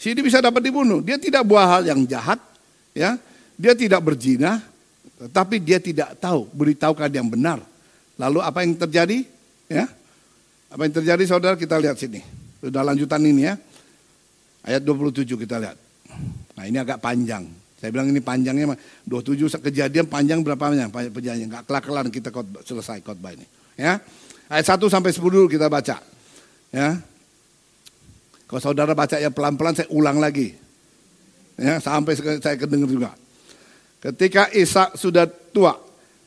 [0.00, 0.98] sini bisa dapat dibunuh.
[0.98, 2.42] Dia tidak buat hal yang jahat,
[2.90, 3.14] ya.
[3.54, 4.58] Dia tidak berzina,
[5.30, 7.62] tapi dia tidak tahu, beritahukan yang benar.
[8.18, 9.22] Lalu apa yang terjadi?
[9.70, 9.86] Ya,
[10.72, 12.24] apa yang terjadi saudara kita lihat sini.
[12.58, 13.54] Sudah lanjutan ini ya.
[14.66, 15.78] Ayat 27 kita lihat.
[16.58, 17.46] Nah ini agak panjang.
[17.82, 18.78] Saya bilang ini panjangnya
[19.10, 21.50] 27 kejadian panjang berapa banyak perjanjian.
[21.50, 22.30] Enggak kelak-kelar kita
[22.62, 23.42] selesai khotbah ini.
[23.74, 23.98] Ya.
[24.46, 25.98] Ayat 1 sampai 10 dulu kita baca.
[26.70, 27.02] Ya.
[28.46, 30.54] Kalau saudara baca ya pelan-pelan saya ulang lagi.
[31.58, 33.10] Ya, sampai saya kedengar juga.
[33.98, 35.74] Ketika Ishak sudah tua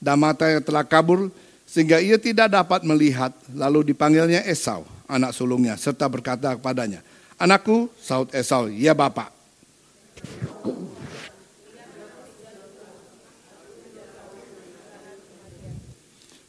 [0.04, 1.32] dan matanya telah kabur
[1.64, 7.04] sehingga ia tidak dapat melihat, lalu dipanggilnya Esau, anak sulungnya, serta berkata kepadanya,
[7.36, 9.35] Anakku, saud Esau, ya bapak.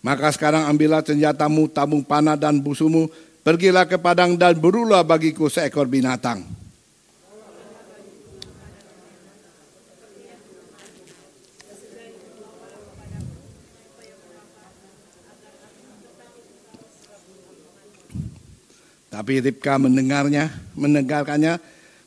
[0.07, 3.11] Maka sekarang ambillah senjatamu, tabung panah dan busumu,
[3.42, 6.47] pergilah ke padang dan berulah bagiku seekor binatang.
[19.11, 21.59] Tapi Ribka mendengarnya, mendengarkannya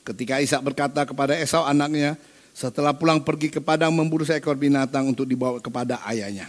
[0.07, 2.15] ketika Ishak berkata kepada Esau anaknya,
[2.55, 6.47] setelah pulang pergi ke padang memburu seekor binatang untuk dibawa kepada ayahnya.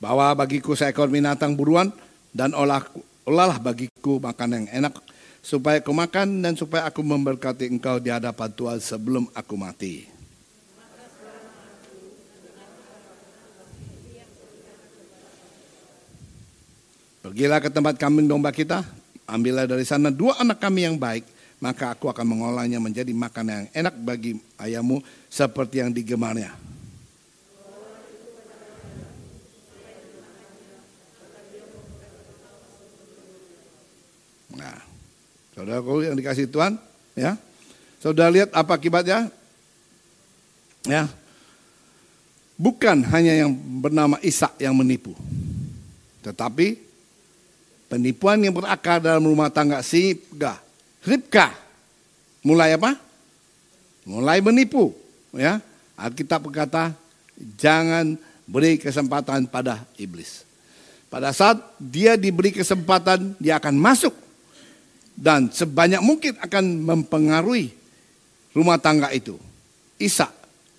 [0.00, 1.92] Bawa bagiku seekor binatang buruan
[2.32, 2.80] dan olah
[3.28, 4.96] olahlah bagiku makan yang enak
[5.44, 10.08] supaya aku makan dan supaya aku memberkati engkau di hadapan Tuhan sebelum aku mati.
[17.20, 18.80] Pergilah ke tempat kambing domba kita,
[19.28, 21.28] ambillah dari sana dua anak kami yang baik,
[21.60, 26.69] maka aku akan mengolahnya menjadi makanan yang enak bagi ayahmu seperti yang digemarnya.
[35.60, 36.80] Saudaraku yang dikasih Tuhan,
[37.12, 37.36] ya,
[38.00, 39.28] saudara lihat apa akibatnya?
[40.88, 41.04] Ya,
[42.56, 45.12] bukan hanya yang bernama Ishak yang menipu,
[46.24, 46.80] tetapi
[47.92, 50.16] penipuan yang berakar dalam rumah tangga si
[51.04, 51.52] Ribka,
[52.40, 52.96] mulai apa?
[54.08, 54.96] Mulai menipu,
[55.36, 55.60] ya.
[56.00, 56.96] Alkitab berkata,
[57.60, 58.16] jangan
[58.48, 60.48] beri kesempatan pada iblis.
[61.12, 64.16] Pada saat dia diberi kesempatan, dia akan masuk
[65.20, 67.68] dan sebanyak mungkin akan mempengaruhi
[68.56, 69.36] rumah tangga itu.
[70.00, 70.32] Isa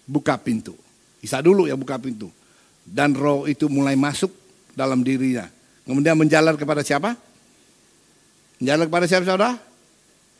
[0.09, 0.73] buka pintu.
[1.21, 2.33] Isa dulu yang buka pintu.
[2.81, 4.33] Dan roh itu mulai masuk
[4.73, 5.45] dalam dirinya.
[5.85, 7.13] Kemudian menjalar kepada siapa?
[8.57, 9.53] Menjalar kepada siapa saudara?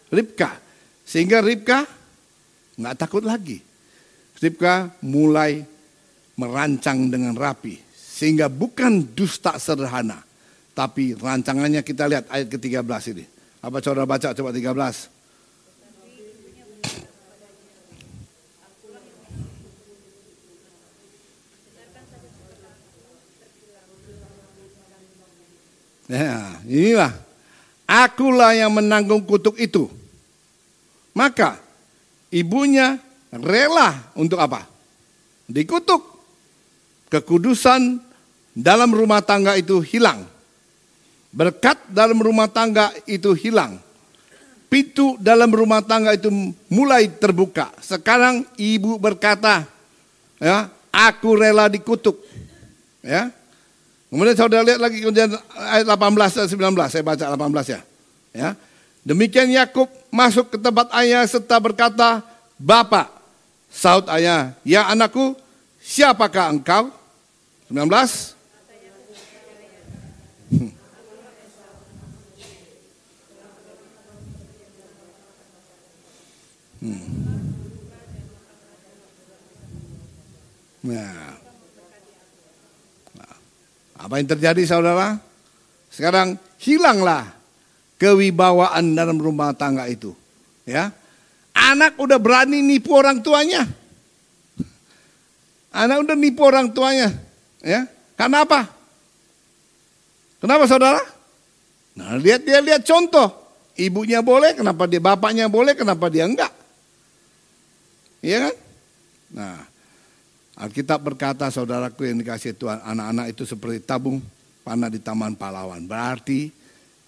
[0.09, 0.57] Ribka.
[1.05, 1.85] Sehingga Ribka
[2.81, 3.61] nggak takut lagi.
[4.41, 5.61] Ribka mulai
[6.41, 7.77] merancang dengan rapi.
[7.93, 10.25] Sehingga bukan dusta sederhana.
[10.73, 13.25] Tapi rancangannya kita lihat ayat ke-13 ini.
[13.61, 15.21] Apa saudara baca coba 13.
[26.11, 27.13] Ya, inilah.
[27.87, 29.87] Akulah yang menanggung kutuk itu.
[31.15, 31.55] Maka
[32.33, 32.99] ibunya
[33.31, 34.67] rela untuk apa?
[35.47, 36.03] Dikutuk.
[37.11, 37.99] Kekudusan
[38.55, 40.30] dalam rumah tangga itu hilang.
[41.31, 43.79] Berkat dalam rumah tangga itu hilang.
[44.67, 46.27] Pintu dalam rumah tangga itu
[46.67, 47.71] mulai terbuka.
[47.79, 49.67] Sekarang ibu berkata,
[50.39, 52.19] ya, aku rela dikutuk.
[53.03, 53.31] Ya.
[54.11, 57.81] Kemudian saudara lihat lagi kemudian ayat 18 dan 19, saya baca 18 ya.
[58.35, 58.49] Ya.
[59.07, 62.19] Demikian Yakub masuk ke tempat ayah serta berkata,
[62.59, 63.07] Bapak,
[63.71, 65.33] saut ayah, ya anakku,
[65.79, 66.91] siapakah engkau?
[67.71, 67.87] 19.
[76.81, 77.53] Hmm.
[80.81, 81.37] Nah.
[84.01, 85.21] Apa yang terjadi saudara?
[85.93, 87.29] Sekarang hilanglah
[88.01, 90.17] kewibawaan dalam rumah tangga itu.
[90.65, 90.89] Ya,
[91.53, 93.69] Anak udah berani nipu orang tuanya.
[95.69, 97.13] Anak udah nipu orang tuanya.
[97.61, 97.85] Ya,
[98.17, 98.65] Karena apa?
[100.41, 101.01] Kenapa saudara?
[101.93, 103.29] Nah, lihat dia lihat contoh.
[103.77, 106.49] Ibunya boleh, kenapa dia bapaknya boleh, kenapa dia enggak?
[108.21, 108.55] Iya kan?
[109.31, 109.57] Nah,
[110.61, 114.21] Alkitab berkata saudaraku yang dikasih Tuhan, anak-anak itu seperti tabung
[114.61, 115.81] panah di taman pahlawan.
[115.89, 116.53] Berarti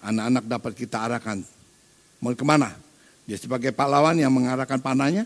[0.02, 1.38] anak-anak dapat kita arahkan.
[2.18, 2.74] Mau ke mana?
[3.24, 5.24] Dia sebagai pahlawan yang mengarahkan panahnya.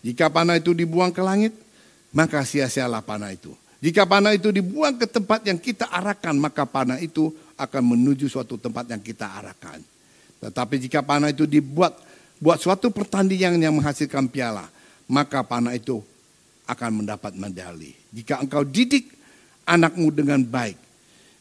[0.00, 1.52] Jika panah itu dibuang ke langit,
[2.16, 3.52] maka sia-sialah panah itu.
[3.80, 8.56] Jika panah itu dibuang ke tempat yang kita arahkan, maka panah itu akan menuju suatu
[8.56, 9.80] tempat yang kita arahkan.
[10.40, 11.92] Tetapi jika panah itu dibuat
[12.40, 14.64] buat suatu pertandingan yang menghasilkan piala,
[15.10, 15.98] maka panah itu
[16.70, 17.90] akan mendapat medali.
[18.14, 19.10] Jika engkau didik
[19.66, 20.78] anakmu dengan baik,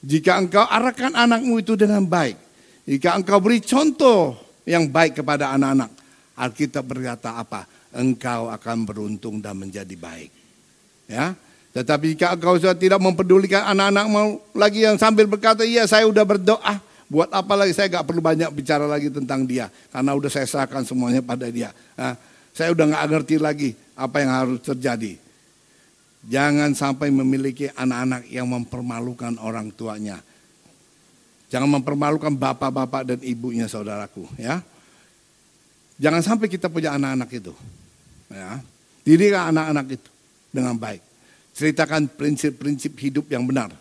[0.02, 2.34] jika engkau arahkan anakmu itu dengan baik,
[2.90, 4.34] jika engkau beri contoh
[4.66, 5.94] yang baik kepada anak-anak,
[6.34, 7.70] Alkitab berkata apa?
[7.94, 10.34] Engkau akan beruntung dan menjadi baik.
[11.10, 11.34] Ya,
[11.74, 16.26] tetapi jika engkau sudah tidak mempedulikan anak-anak mau lagi yang sambil berkata, iya saya udah
[16.26, 20.46] berdoa, buat apa lagi saya gak perlu banyak bicara lagi tentang dia, karena udah saya
[20.46, 21.74] serahkan semuanya pada dia.
[21.98, 22.14] Nah,
[22.54, 25.16] saya udah nggak ngerti lagi apa yang harus terjadi.
[26.28, 30.20] Jangan sampai memiliki anak-anak yang mempermalukan orang tuanya.
[31.50, 34.62] Jangan mempermalukan bapak-bapak dan ibunya saudaraku ya.
[36.00, 37.54] Jangan sampai kita punya anak-anak itu.
[38.32, 38.62] Ya.
[39.04, 40.10] Didikan anak-anak itu
[40.54, 41.02] dengan baik.
[41.58, 43.74] Ceritakan prinsip-prinsip hidup yang benar.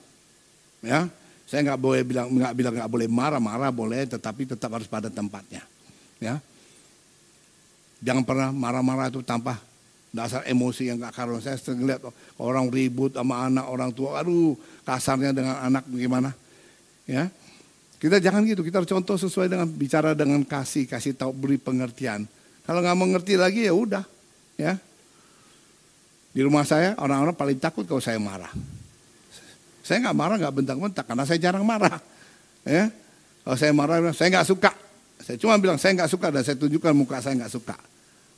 [0.83, 1.11] Ya,
[1.47, 5.63] saya nggak boleh bilang nggak bilang nggak boleh marah-marah boleh, tetapi tetap harus pada tempatnya.
[6.19, 6.43] Ya,
[7.99, 9.59] Jangan pernah marah-marah itu tanpa
[10.15, 11.43] dasar emosi yang gak karuan.
[11.43, 12.01] Saya sering lihat
[12.41, 16.31] orang ribut sama anak orang tua, aduh kasarnya dengan anak bagaimana.
[17.09, 17.33] Ya,
[17.99, 22.29] kita jangan gitu, kita harus contoh sesuai dengan bicara dengan kasih, kasih tahu beri pengertian.
[22.63, 24.05] Kalau nggak mengerti lagi ya udah,
[24.61, 24.77] ya.
[26.31, 28.53] Di rumah saya orang-orang paling takut kalau saya marah.
[29.83, 31.99] Saya nggak marah, nggak bentak-bentak karena saya jarang marah.
[32.63, 32.93] Ya,
[33.43, 34.71] kalau saya marah, saya nggak suka.
[35.29, 37.77] Saya cuma bilang saya nggak suka dan saya tunjukkan muka saya nggak suka.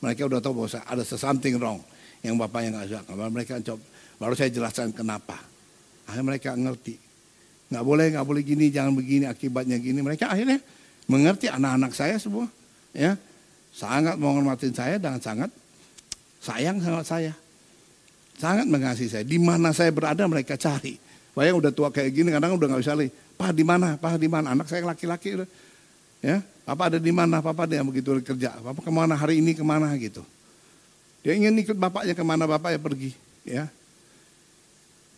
[0.03, 1.79] Mereka udah tahu bahwa ada something wrong
[2.19, 3.15] yang bapaknya nggak suka.
[3.15, 3.83] Baru mereka coba,
[4.19, 5.39] baru saya jelaskan kenapa.
[6.11, 6.99] Akhirnya mereka ngerti.
[7.71, 10.03] Nggak boleh, nggak boleh gini, jangan begini, akibatnya gini.
[10.03, 10.59] Mereka akhirnya
[11.07, 12.51] mengerti anak-anak saya semua.
[12.91, 13.15] Ya,
[13.71, 15.55] sangat menghormatin saya dan sangat
[16.43, 17.39] sayang sama saya.
[18.35, 19.23] Sangat mengasihi saya.
[19.23, 20.99] Di mana saya berada mereka cari.
[21.39, 23.15] Bayang udah tua kayak gini, kadang udah nggak bisa lagi.
[23.15, 23.95] Pak di mana?
[23.95, 24.51] Pak di mana?
[24.51, 25.39] Anak saya laki-laki
[26.21, 27.43] Ya, Papa ada di mana?
[27.43, 28.55] Papa dia begitu kerja.
[28.63, 30.23] Papa ke mana hari ini ke mana gitu.
[31.27, 33.11] Dia ingin ikut bapaknya ke mana bapak ya pergi.
[33.43, 33.67] Ya.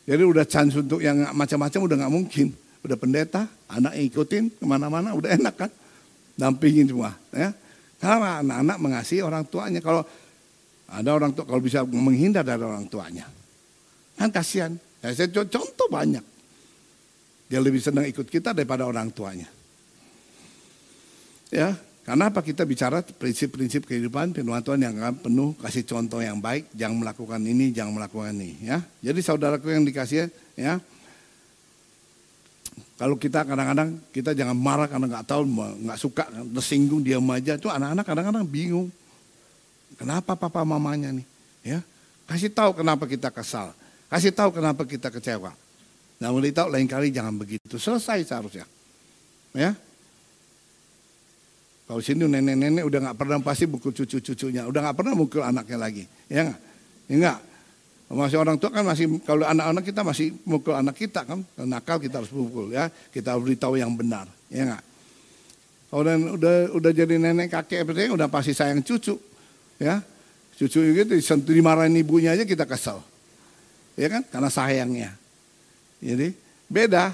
[0.09, 2.57] Jadi udah chance untuk yang macam-macam udah nggak mungkin.
[2.80, 5.70] Udah pendeta, anak ikutin ke mana-mana udah enak kan.
[6.40, 7.12] Dampingin semua.
[7.36, 7.53] Ya.
[8.00, 9.84] Karena anak-anak mengasihi orang tuanya.
[9.84, 10.09] Kalau
[10.88, 13.28] ada orang tua kalau bisa menghindar dari orang tuanya.
[14.16, 14.72] Kan kasihan.
[15.05, 16.24] Ya, saya contoh banyak.
[17.53, 19.53] Dia lebih senang ikut kita daripada orang tuanya.
[21.53, 21.76] Ya,
[22.09, 27.05] karena apa kita bicara prinsip-prinsip kehidupan firman Tuhan yang penuh kasih contoh yang baik, jangan
[27.05, 28.80] melakukan ini, jangan melakukan ini, ya.
[29.05, 30.80] Jadi saudaraku yang dikasih ya,
[32.96, 35.42] kalau kita kadang-kadang kita jangan marah karena nggak tahu,
[35.84, 36.24] nggak suka,
[36.57, 37.61] tersinggung, diam aja.
[37.61, 38.88] Itu anak-anak kadang-kadang bingung.
[40.00, 41.26] Kenapa papa mamanya nih?
[41.61, 41.84] Ya,
[42.32, 43.76] kasih tahu kenapa kita kesal,
[44.09, 45.53] kasih tahu kenapa kita kecewa.
[46.16, 47.76] Nah, mulai tahu lain kali jangan begitu.
[47.76, 48.64] Selesai seharusnya.
[49.53, 49.76] Ya,
[51.93, 56.09] kalau sini nenek-nenek udah nggak pernah pasti mukul cucu-cucunya, udah nggak pernah mukul anaknya lagi,
[56.24, 56.61] ya nggak?
[57.05, 57.38] Ya enggak.
[58.09, 62.24] Masih orang tua kan masih kalau anak-anak kita masih mukul anak kita kan, nakal kita
[62.24, 64.82] harus pukul ya, kita beritahu yang benar, ya enggak?
[65.93, 69.20] Udah udah udah jadi nenek kakek seperti udah pasti sayang cucu,
[69.76, 70.01] ya.
[70.57, 73.05] Cucu gitu disentuh dimarahin ibunya aja kita kesel.
[74.01, 74.24] Ya kan?
[74.32, 75.12] Karena sayangnya.
[76.01, 76.32] Jadi
[76.72, 77.12] beda.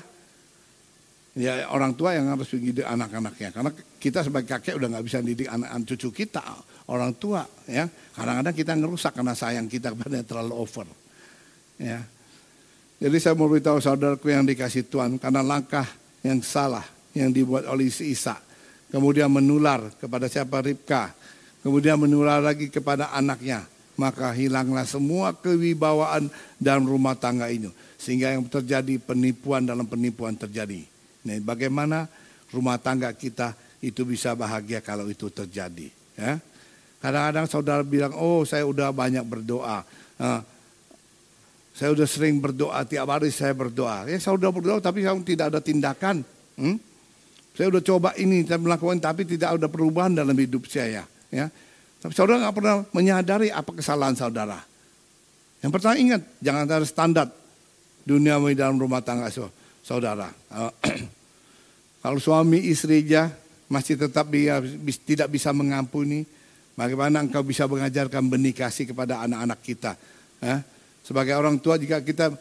[1.39, 3.55] Ya orang tua yang harus didik anak-anaknya.
[3.55, 3.71] Karena
[4.03, 6.43] kita sebagai kakek udah nggak bisa didik anak-anak cucu kita,
[6.91, 7.47] orang tua.
[7.71, 7.87] Ya,
[8.19, 10.91] kadang-kadang kita ngerusak karena sayang kita kepada terlalu over.
[11.79, 12.03] Ya,
[12.99, 15.87] jadi saya mau beritahu saudaraku yang dikasih Tuhan karena langkah
[16.27, 16.83] yang salah
[17.15, 18.35] yang dibuat oleh si Isa,
[18.91, 21.15] kemudian menular kepada siapa Ribka,
[21.63, 23.63] kemudian menular lagi kepada anaknya,
[23.95, 26.27] maka hilanglah semua kewibawaan
[26.59, 30.98] dalam rumah tangga ini, sehingga yang terjadi penipuan dalam penipuan terjadi.
[31.27, 32.07] Nih, bagaimana
[32.53, 35.89] rumah tangga kita itu bisa bahagia kalau itu terjadi.
[36.19, 36.43] Ya.
[36.99, 39.87] Kadang-kadang saudara bilang, oh saya udah banyak berdoa.
[40.19, 40.43] Nah,
[41.79, 44.03] saya udah sering berdoa, tiap hari saya berdoa.
[44.11, 46.27] Ya saya udah berdoa tapi saya tidak ada tindakan.
[46.59, 46.75] Hmm?
[47.55, 51.07] Saya udah coba ini, saya melakukan tapi tidak ada perubahan dalam hidup saya.
[51.31, 51.47] Ya.
[52.03, 54.59] Tapi saudara nggak pernah menyadari apa kesalahan saudara.
[55.63, 57.27] Yang pertama ingat, jangan ada standar
[58.03, 59.55] dunia dalam rumah tangga saudara.
[62.05, 63.33] Kalau suami istrinya
[63.73, 64.61] masih tetap dia
[65.09, 66.29] tidak bisa mengampuni,
[66.77, 69.97] bagaimana engkau bisa mengajarkan benih kasih kepada anak-anak kita?
[70.45, 70.61] Ya?
[71.01, 72.37] Sebagai orang tua jika kita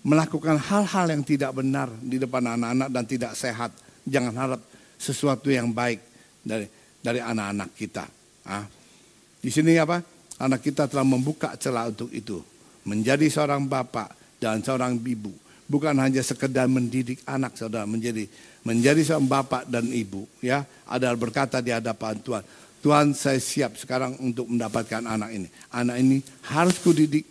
[0.00, 3.68] melakukan hal-hal yang tidak benar di depan anak-anak dan tidak sehat,
[4.08, 4.60] jangan harap
[4.96, 6.00] sesuatu yang baik
[6.40, 6.64] dari
[7.04, 8.08] dari anak-anak kita.
[8.48, 8.64] Ah.
[9.38, 10.00] Di sini apa?
[10.40, 12.40] Anak kita telah membuka celah untuk itu.
[12.88, 18.26] Menjadi seorang bapak dan seorang ibu bukan hanya sekedar mendidik anak saudara menjadi
[18.64, 20.64] menjadi seorang bapak dan ibu ya.
[20.88, 22.44] Adalah berkata di hadapan Tuhan
[22.78, 25.48] Tuhan saya siap sekarang untuk mendapatkan anak ini.
[25.74, 27.26] Anak ini harus kudidik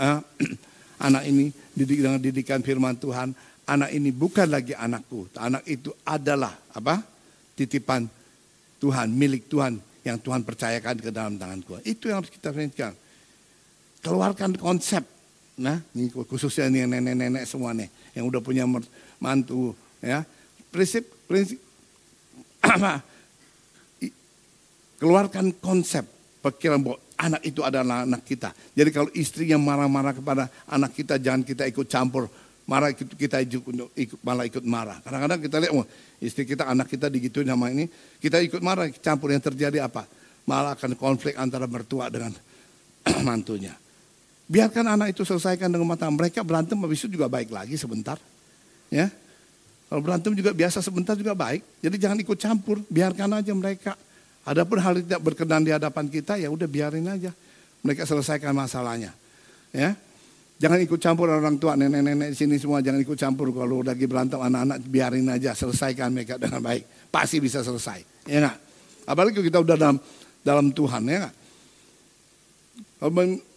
[0.00, 0.24] uh,
[1.06, 3.36] anak ini didik dengan didikan firman Tuhan.
[3.64, 5.28] Anak ini bukan lagi anakku.
[5.36, 7.00] Anak itu adalah apa?
[7.56, 8.08] Titipan
[8.80, 11.80] Tuhan milik Tuhan yang Tuhan percayakan ke dalam tanganku.
[11.84, 12.92] Itu yang harus kita perhatikan.
[14.04, 15.00] Keluarkan konsep
[15.54, 15.78] Nah,
[16.26, 17.86] khususnya nih nenek-nenek semua nih
[18.18, 18.66] yang udah punya
[19.22, 20.26] mantu ya.
[20.74, 21.62] Prinsip prinsip
[24.98, 26.02] keluarkan konsep
[26.42, 28.50] pikiran bahwa anak itu adalah anak kita.
[28.74, 32.26] Jadi kalau istri yang marah-marah kepada anak kita jangan kita ikut campur.
[32.64, 34.96] Marah kita ikut, ikut malah ikut marah.
[35.04, 35.84] Kadang-kadang kita lihat oh,
[36.16, 37.86] istri kita anak kita digituin sama ini,
[38.18, 40.08] kita ikut marah campur yang terjadi apa?
[40.48, 42.32] Malah akan konflik antara mertua dengan
[43.28, 43.83] mantunya.
[44.44, 48.20] Biarkan anak itu selesaikan dengan mata mereka berantem habis itu juga baik lagi sebentar.
[48.92, 49.08] Ya.
[49.88, 51.64] Kalau berantem juga biasa sebentar juga baik.
[51.80, 53.92] Jadi jangan ikut campur, biarkan aja mereka.
[54.44, 57.32] Adapun hal tidak berkenan di hadapan kita ya udah biarin aja.
[57.80, 59.16] Mereka selesaikan masalahnya.
[59.72, 59.96] Ya.
[60.54, 64.38] Jangan ikut campur orang tua, nenek-nenek di sini semua jangan ikut campur kalau lagi berantem
[64.38, 67.10] anak-anak biarin aja, selesaikan mereka dengan baik.
[67.10, 68.28] Pasti bisa selesai.
[68.28, 68.56] Ya enggak?
[69.04, 69.96] Apalagi kita udah dalam
[70.46, 71.34] dalam Tuhan ya enggak?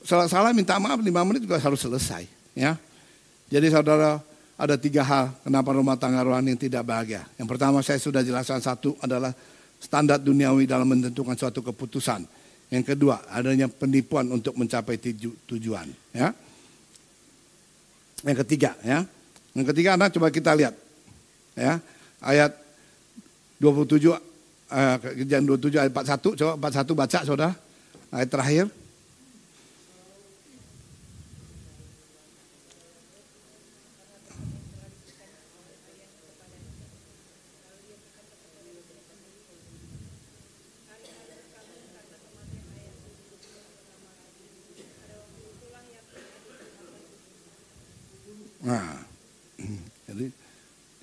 [0.08, 2.24] Salah-salah minta maaf lima menit juga harus selesai.
[2.56, 2.80] Ya.
[3.52, 4.24] Jadi saudara
[4.56, 7.28] ada tiga hal kenapa rumah tangga rohani yang tidak bahagia.
[7.36, 9.36] Yang pertama saya sudah jelaskan satu adalah
[9.84, 12.24] standar duniawi dalam menentukan suatu keputusan.
[12.72, 15.92] Yang kedua adanya penipuan untuk mencapai tuju, tujuan.
[16.16, 16.32] Ya.
[18.24, 19.04] Yang ketiga ya.
[19.60, 20.76] Yang ketiga anak coba kita lihat.
[21.52, 21.84] Ya.
[22.24, 22.56] Ayat
[23.60, 24.08] 27
[24.72, 27.52] eh, kejadian 27 ayat 41 coba 41 baca Saudara.
[28.08, 28.87] Ayat terakhir.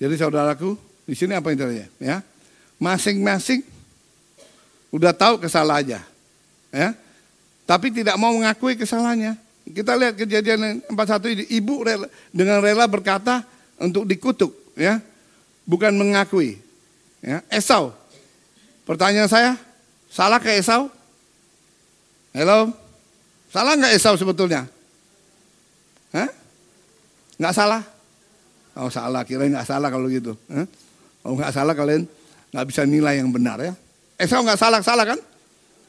[0.05, 0.77] Jadi saudaraku,
[1.09, 1.89] di sini apa terjadi?
[1.97, 2.21] Ya,
[2.77, 3.65] masing-masing
[4.93, 5.97] udah tahu kesalahannya,
[6.69, 6.93] ya,
[7.65, 9.33] tapi tidak mau mengakui kesalahannya.
[9.65, 13.41] Kita lihat kejadian 41 ini, ibu rela, dengan rela berkata
[13.81, 15.01] untuk dikutuk, ya,
[15.65, 16.61] bukan mengakui.
[17.25, 17.89] Ya, Esau.
[18.85, 19.57] Pertanyaan saya,
[20.13, 20.85] salah ke Esau?
[22.29, 22.69] Halo,
[23.49, 24.69] salah nggak Esau sebetulnya?
[26.13, 26.29] Hah?
[27.41, 27.94] Nggak salah?
[28.75, 30.35] Oh salah, kira nggak salah kalau gitu.
[30.51, 30.67] Eh?
[31.23, 32.03] Oh nggak salah kalian
[32.51, 33.73] nggak bisa nilai yang benar ya.
[34.19, 35.19] Esau nggak salah, salah kan?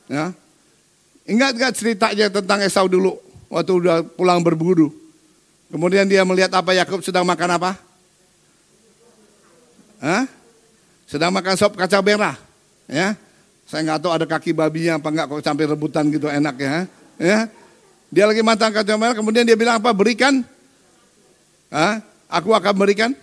[0.06, 0.30] Ya.
[1.26, 3.18] Ingat nggak ceritanya tentang Esau dulu
[3.50, 4.94] waktu udah pulang berburu.
[5.66, 7.74] Kemudian dia melihat apa Yakub sedang makan apa?
[9.98, 10.30] Hah?
[11.10, 12.38] Sedang makan sop kaca merah.
[12.86, 13.18] Ya.
[13.66, 16.86] Saya nggak tahu ada kaki babinya apa nggak kok sampai rebutan gitu enak ya.
[17.18, 17.38] Ya.
[18.14, 19.90] Dia lagi matang kacang merah, kemudian dia bilang apa?
[19.90, 20.46] Berikan.
[21.74, 21.98] Hah?
[22.26, 23.14] Aku akan berikan.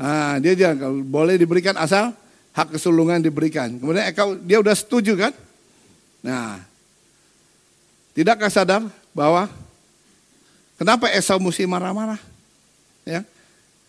[0.00, 0.72] Nah, dia dia
[1.04, 2.12] boleh diberikan asal
[2.56, 3.68] hak kesulungan diberikan.
[3.76, 5.32] Kemudian Ekau dia udah setuju kan?
[6.20, 6.60] Nah,
[8.16, 8.84] tidakkah sadar
[9.16, 9.48] bahwa
[10.76, 12.20] kenapa Esau mesti marah-marah?
[13.04, 13.24] Ya,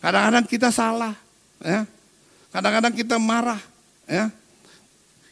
[0.00, 1.12] kadang-kadang kita salah,
[1.60, 1.84] ya,
[2.48, 3.60] kadang-kadang kita marah,
[4.08, 4.32] ya.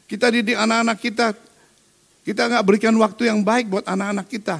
[0.05, 1.27] Kita didik anak-anak kita,
[2.27, 4.59] kita nggak berikan waktu yang baik buat anak-anak kita.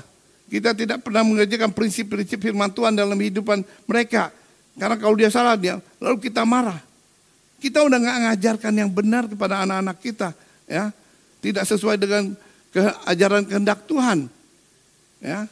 [0.51, 4.35] Kita tidak pernah mengerjakan prinsip-prinsip firman Tuhan dalam kehidupan mereka.
[4.75, 6.83] Karena kalau dia salah dia, lalu kita marah.
[7.63, 10.35] Kita udah nggak ngajarkan yang benar kepada anak-anak kita,
[10.67, 10.91] ya.
[11.39, 12.35] Tidak sesuai dengan
[12.75, 14.27] keajaran kehendak Tuhan.
[15.23, 15.47] Ya.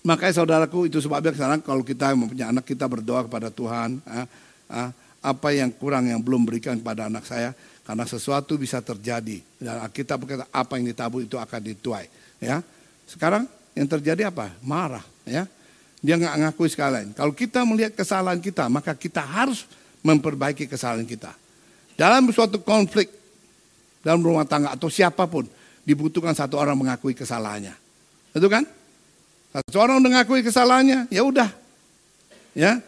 [0.00, 4.22] Makanya saudaraku itu sebabnya sekarang kalau kita mempunyai anak kita berdoa kepada Tuhan, ya,
[4.66, 4.84] ya,
[5.20, 7.52] apa yang kurang yang belum berikan kepada anak saya,
[7.84, 9.44] karena sesuatu bisa terjadi.
[9.60, 12.08] Dan kita berkata apa yang ditabur itu akan dituai.
[12.40, 12.64] Ya.
[13.10, 14.54] Sekarang yang terjadi apa?
[14.62, 15.02] Marah.
[15.26, 15.50] Ya.
[15.98, 17.10] Dia nggak ngakui sekalian.
[17.10, 19.66] Kalau kita melihat kesalahan kita, maka kita harus
[20.06, 21.34] memperbaiki kesalahan kita.
[21.98, 23.10] Dalam suatu konflik
[24.00, 25.44] dalam rumah tangga atau siapa pun
[25.84, 27.76] dibutuhkan satu orang mengakui kesalahannya.
[28.32, 28.64] Itu kan?
[29.50, 31.50] Satu orang mengakui kesalahannya, ya udah.
[32.54, 32.78] Ya.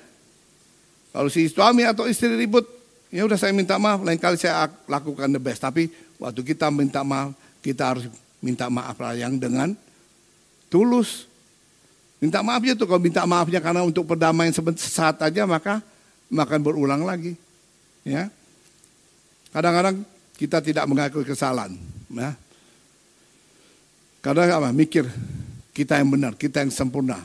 [1.12, 2.64] Kalau si suami atau istri ribut,
[3.12, 5.60] ya udah saya minta maaf, lain kali saya lakukan the best.
[5.60, 8.08] Tapi waktu kita minta maaf, kita harus
[8.40, 9.76] minta maaf yang dengan
[10.72, 11.28] tulus.
[12.16, 15.84] Minta maaf ya tuh kalau minta maafnya karena untuk perdamaian sesaat aja maka
[16.32, 17.36] makan berulang lagi.
[18.08, 18.32] Ya.
[19.52, 20.00] Kadang-kadang
[20.40, 21.76] kita tidak mengakui kesalahan.
[22.08, 22.32] Ya.
[24.24, 24.70] Kadang apa?
[24.72, 25.04] Mikir
[25.74, 27.18] kita yang benar, kita yang sempurna.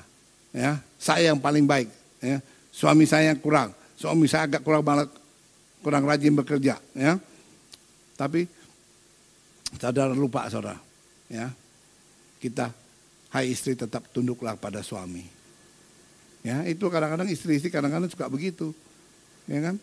[0.55, 1.91] Ya, saya yang paling baik.
[2.17, 2.41] Ya.
[2.73, 3.69] Suami saya yang kurang,
[3.99, 5.09] suami saya agak kurang banget
[5.85, 7.13] kurang rajin bekerja, ya.
[8.17, 8.49] Tapi
[9.77, 10.81] saudara lupa saudara,
[11.29, 11.53] ya.
[12.41, 12.73] Kita,
[13.31, 15.27] hai istri tetap tunduklah pada suami.
[16.45, 18.71] Ya, itu kadang-kadang istri-istri kadang-kadang suka begitu.
[19.49, 19.75] Ya kan?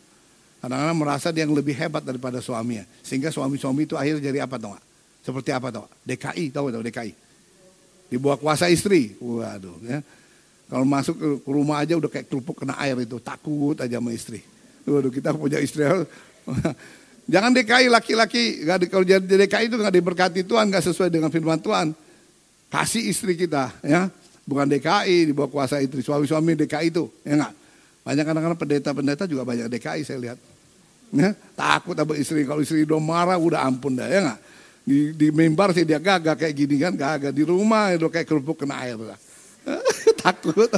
[0.64, 2.88] Kadang-kadang merasa dia yang lebih hebat daripada suaminya.
[3.04, 4.72] Sehingga suami-suami itu akhirnya jadi apa tau
[5.20, 7.12] Seperti apa tau DKI, tahu tahu DKI.
[8.08, 9.12] Di bawah kuasa istri.
[9.20, 10.00] Waduh, ya.
[10.64, 14.40] Kalau masuk ke rumah aja udah kayak kerupuk kena air itu, takut aja sama istri.
[14.88, 15.84] Waduh kita punya istri.
[17.32, 21.96] Jangan DKI laki-laki, kalau jadi DKI itu nggak diberkati Tuhan, nggak sesuai dengan firman Tuhan.
[22.74, 24.10] Kasih istri kita, ya,
[24.42, 27.54] bukan DKI di bawah kuasa istri, suami-suami DKI itu, ya nggak.
[28.02, 30.38] Banyak kadang-kadang pendeta-pendeta juga banyak DKI saya lihat.
[31.14, 34.40] Ya, takut sama istri, kalau istri udah marah udah ampun dah, ya nggak.
[34.82, 38.66] Di, di mimbar sih dia gagah kayak gini kan, gagah di rumah itu kayak kerupuk
[38.66, 39.18] kena air lah.
[40.26, 40.68] takut,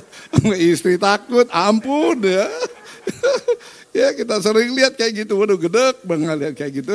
[0.60, 2.44] istri takut, ampun ya.
[3.96, 6.92] Ya kita sering lihat kayak gitu, waduh gedek banget lihat kayak gitu.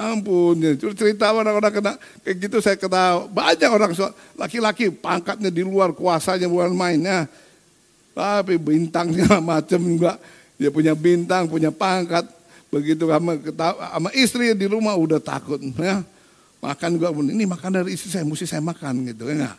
[0.00, 0.72] Ampun, ya.
[0.96, 1.92] cerita orang-orang kena
[2.24, 3.28] kayak gitu saya ketahui.
[3.36, 3.92] Banyak orang
[4.32, 7.28] laki-laki pangkatnya di luar kuasanya bukan mainnya.
[8.16, 10.16] Tapi bintangnya macam juga.
[10.56, 12.24] Dia punya bintang, punya pangkat.
[12.72, 15.60] Begitu sama, sama istri di rumah udah takut.
[15.60, 16.00] Ya.
[16.64, 19.28] Makan juga, ini makan dari istri saya, mesti saya makan gitu.
[19.28, 19.52] Ya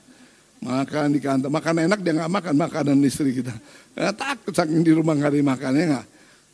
[0.62, 3.50] Makan di kantor, makan enak dia nggak makan makanan istri kita.
[3.98, 6.06] Ya, takut saking di rumah nggak dimakan ya nggak.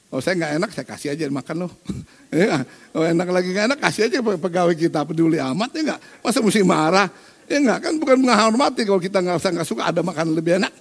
[0.07, 1.71] Oh saya nggak enak, saya kasih aja makan loh.
[2.31, 2.63] ya,
[2.95, 5.99] oh enak lagi nggak enak, kasih aja pegawai kita peduli amat ya nggak.
[6.23, 7.11] Masa mesti marah?
[7.47, 10.71] Ya nggak kan bukan menghormati kalau kita nggak usah nggak suka ada makan lebih enak.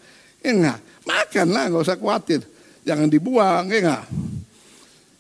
[0.47, 2.41] Ya nggak, makan lah nggak usah khawatir.
[2.87, 4.03] Jangan dibuang ya nggak.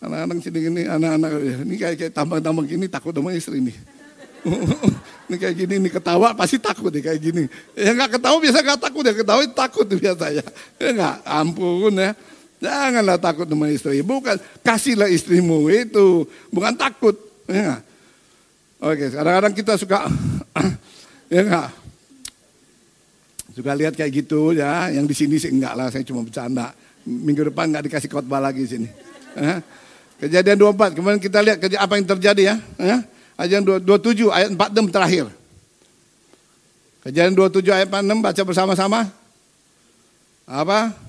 [0.06, 1.30] Anak-anak sini gini, anak-anak
[1.66, 3.74] ini kayak kayak tambang-tambang gini takut sama istri nih.
[5.26, 7.50] ini kayak gini, ini ketawa pasti takut nih kayak gini.
[7.74, 10.46] Ya nggak ketawa biasa nggak takut ya, ketawa takut biasanya.
[10.78, 12.14] Ya nggak, ampun ya.
[12.66, 14.02] Janganlah takut sama istri.
[14.02, 14.34] Bukan
[14.66, 16.26] kasihlah istrimu itu.
[16.50, 17.14] Bukan takut.
[17.46, 17.78] Ya.
[18.82, 20.10] Oke, kadang-kadang kita suka
[21.32, 21.68] ya enggak.
[23.54, 24.90] Suka lihat kayak gitu ya.
[24.90, 26.74] Yang di sini sih enggak lah, saya cuma bercanda.
[27.06, 28.90] Minggu depan enggak dikasih khotbah lagi sini.
[29.38, 29.62] Ya.
[30.16, 32.56] Kejadian 24, kemudian kita lihat apa yang terjadi ya.
[32.82, 32.98] ya.
[33.36, 35.26] Kejadian 27 ayat 46 terakhir.
[37.06, 39.00] Kejadian 27 ayat 46 baca bersama-sama.
[40.48, 41.05] Apa?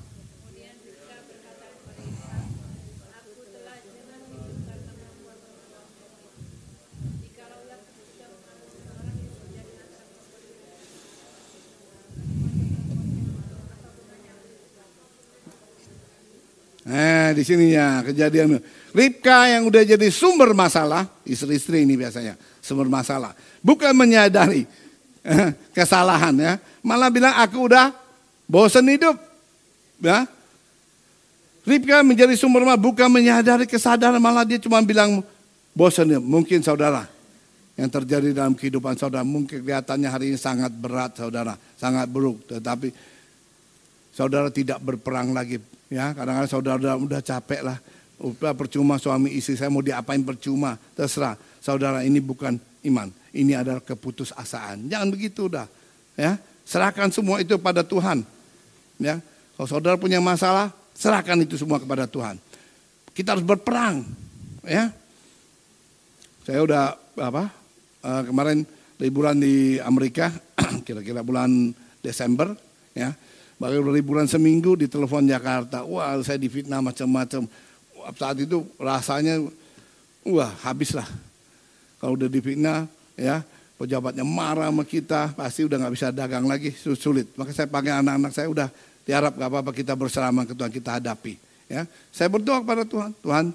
[16.88, 18.64] Nah, di sininya kejadian
[18.96, 23.36] Ribka yang udah jadi sumber masalah, istri-istri ini biasanya sumber masalah.
[23.60, 24.64] Bukan menyadari
[25.28, 27.92] eh, kesalahan ya, malah bilang aku udah
[28.48, 29.20] bosan hidup.
[30.00, 30.24] Ya.
[31.68, 35.20] Ribka menjadi sumber masalah bukan menyadari kesadaran, malah dia cuma bilang
[35.76, 36.24] bosan ya.
[36.24, 37.04] Mungkin saudara
[37.78, 39.28] yang terjadi dalam kehidupan saudara.
[39.28, 42.48] Mungkin kelihatannya hari ini sangat berat saudara, sangat buruk.
[42.50, 42.90] Tetapi
[44.16, 45.62] saudara tidak berperang lagi.
[45.88, 47.78] Ya, kadang-kadang saudara udah capek lah.
[48.18, 50.76] Udah percuma suami istri saya mau diapain percuma.
[50.98, 51.40] Terserah.
[51.64, 53.08] Saudara ini bukan iman.
[53.32, 54.90] Ini adalah keputusasaan.
[54.90, 55.70] Jangan begitu udah.
[56.18, 58.26] Ya, serahkan semua itu pada Tuhan.
[58.98, 59.22] Ya,
[59.56, 62.42] kalau saudara punya masalah, serahkan itu semua kepada Tuhan.
[63.14, 64.02] Kita harus berperang,
[64.66, 64.90] ya.
[66.46, 67.50] Saya udah apa?
[68.02, 68.58] Uh, kemarin
[68.98, 70.34] liburan di Amerika,
[70.86, 72.58] kira-kira bulan Desember,
[72.98, 73.14] ya.
[73.58, 75.82] Baru liburan seminggu di telepon Jakarta.
[75.82, 77.50] Wah, saya difitnah macam-macam.
[78.14, 79.42] Saat itu rasanya,
[80.26, 81.10] wah habislah.
[81.98, 82.86] Kalau udah difitnah,
[83.18, 83.42] ya
[83.82, 87.34] pejabatnya marah sama kita, pasti udah nggak bisa dagang lagi, sulit.
[87.34, 88.70] Maka saya panggil anak-anak saya udah
[89.08, 91.40] Tiarap gak apa-apa kita bersama ke Tuhan kita hadapi.
[91.72, 93.46] Ya, saya berdoa kepada Tuhan, Tuhan,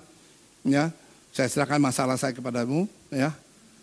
[0.65, 0.89] ya,
[1.29, 3.37] saya serahkan masalah saya kepadamu, ya,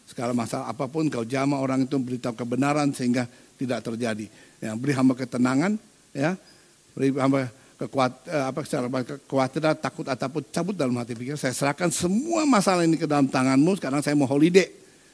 [0.09, 3.29] segala masalah apa pun kau jama orang itu beritahu kebenaran sehingga
[3.61, 4.25] tidak terjadi.
[4.57, 5.77] Ya, beri hamba ketenangan,
[6.19, 6.31] ya,
[7.23, 7.47] hamba
[7.79, 11.39] kekuat eh, apa secara kekhawatiran, takut ataupun cabut dalam hati pikir.
[11.39, 13.79] Saya serahkan semua masalah ini ke dalam tanganmu.
[13.79, 14.67] Sekarang saya mau holiday,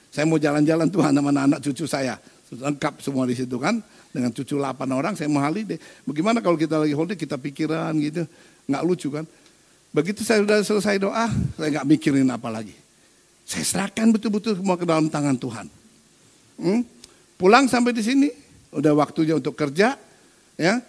[0.09, 2.17] saya mau jalan-jalan Tuhan sama anak-anak cucu saya,
[2.49, 3.77] lengkap semua di situ kan
[4.09, 5.77] dengan cucu 8 orang saya mau holiday.
[6.09, 8.25] Bagaimana kalau kita lagi holiday kita pikiran gitu,
[8.65, 9.29] nggak lucu kan?
[9.93, 12.73] Begitu saya sudah selesai doa, saya nggak mikirin apa lagi.
[13.45, 15.69] Saya serahkan betul-betul semua ke dalam tangan Tuhan.
[16.57, 16.81] Hmm?
[17.37, 18.27] Pulang sampai di sini,
[18.73, 19.99] udah waktunya untuk kerja,
[20.57, 20.81] ya.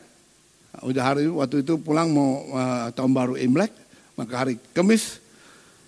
[0.84, 3.72] Udah hari waktu itu pulang mau uh, tahun baru Imlek,
[4.12, 5.20] maka hari Kamis,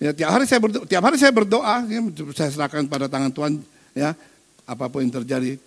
[0.01, 1.99] ya tiap hari saya berdoa, tiap hari saya berdoa, ya,
[2.33, 3.61] saya serahkan pada tangan Tuhan,
[3.93, 4.17] ya
[4.65, 5.61] apa pun yang terjadi,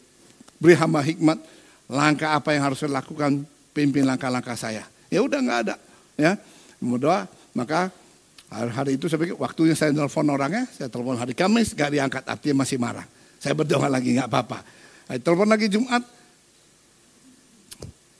[0.58, 1.38] beri hamba hikmat,
[1.86, 4.86] langkah apa yang harus saya lakukan, pimpin langkah-langkah saya.
[5.12, 5.74] Ya udah nggak ada,
[6.18, 6.34] ya.
[6.82, 7.94] Berdoa, maka
[8.50, 12.66] hari itu saya pikir waktunya saya telepon orangnya, saya telepon hari Kamis, gak diangkat, artinya
[12.66, 13.06] masih marah.
[13.38, 14.58] Saya berdoa lagi nggak apa-apa.
[15.22, 16.02] Telepon lagi Jumat,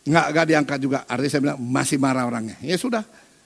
[0.07, 0.98] nggak nggak diangkat juga.
[1.07, 2.57] Artinya saya bilang masih marah orangnya.
[2.62, 3.05] Ya sudah,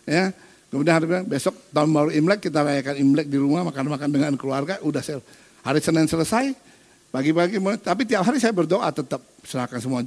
[0.08, 0.32] ya.
[0.66, 4.76] Kemudian hari bilang besok tahun baru Imlek kita rayakan Imlek di rumah makan-makan dengan keluarga.
[4.82, 5.00] Udah
[5.62, 6.52] hari Senin selesai,
[7.16, 10.04] Pagi-pagi, tapi tiap hari saya berdoa tetap serahkan semua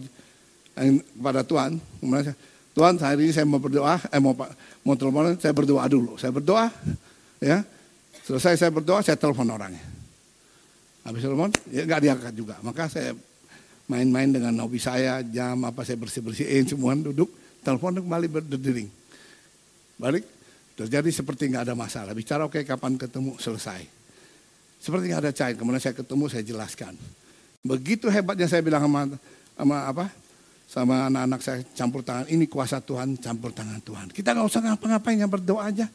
[0.78, 1.82] kepada Tuhan.
[1.98, 2.38] Kemudian
[2.76, 4.38] Tuhan hari ini saya mau berdoa, eh mau
[4.86, 6.22] mau telepon, saya berdoa dulu.
[6.22, 6.70] Saya berdoa,
[7.42, 7.66] ya.
[8.28, 9.82] Selesai saya berdoa, saya telepon orangnya.
[11.02, 12.56] Habis telepon, ya nggak diangkat juga.
[12.62, 13.18] Maka saya
[13.90, 17.34] main-main dengan hobi saya, jam apa saya bersih-bersihin, semua duduk,
[17.66, 18.90] telepon kembali berdering.
[19.98, 20.24] Balik,
[20.78, 22.14] terjadi seperti nggak ada masalah.
[22.14, 23.82] Bicara oke okay, kapan ketemu, selesai.
[24.80, 26.94] Seperti ada cair, kemudian saya ketemu, saya jelaskan.
[27.66, 29.02] Begitu hebatnya saya bilang sama,
[29.58, 30.06] sama apa?
[30.70, 32.30] Sama anak-anak saya campur tangan.
[32.30, 34.08] Ini kuasa Tuhan, campur tangan Tuhan.
[34.14, 35.90] Kita nggak usah ngapa-ngapain, yang berdoa aja.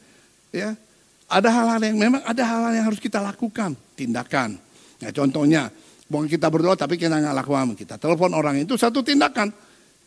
[0.53, 0.77] Ya,
[1.25, 4.59] ada hal-hal yang memang ada hal-hal yang harus kita lakukan, tindakan.
[5.01, 5.73] Ya, contohnya,
[6.09, 9.49] bukan kita berdoa tapi kita nggak lakukan, kita telepon orang itu satu tindakan.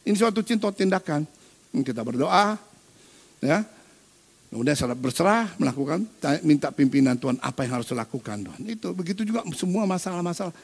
[0.06, 1.26] Ini suatu cinta tindakan.
[1.68, 2.56] Kita berdoa,
[3.44, 3.60] ya,
[4.48, 6.08] Kemudian saat berserah melakukan
[6.40, 8.60] minta pimpinan Tuhan apa yang harus dilakukan Tuhan.
[8.64, 10.56] Itu begitu juga semua masalah-masalah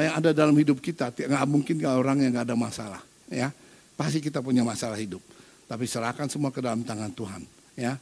[0.00, 1.12] yang ada dalam hidup kita.
[1.12, 3.02] Nggak mungkin kalau orang yang nggak ada masalah.
[3.28, 3.52] Ya,
[3.92, 5.20] pasti kita punya masalah hidup.
[5.68, 7.44] Tapi serahkan semua ke dalam tangan Tuhan.
[7.76, 8.00] Ya,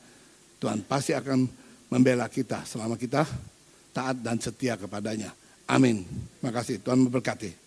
[0.63, 1.51] Tuhan pasti akan
[1.91, 3.27] membela kita selama kita
[3.91, 5.35] taat dan setia kepadanya.
[5.71, 6.03] Amin.
[6.43, 6.83] Terima kasih.
[6.83, 7.60] Tuhan memberkati.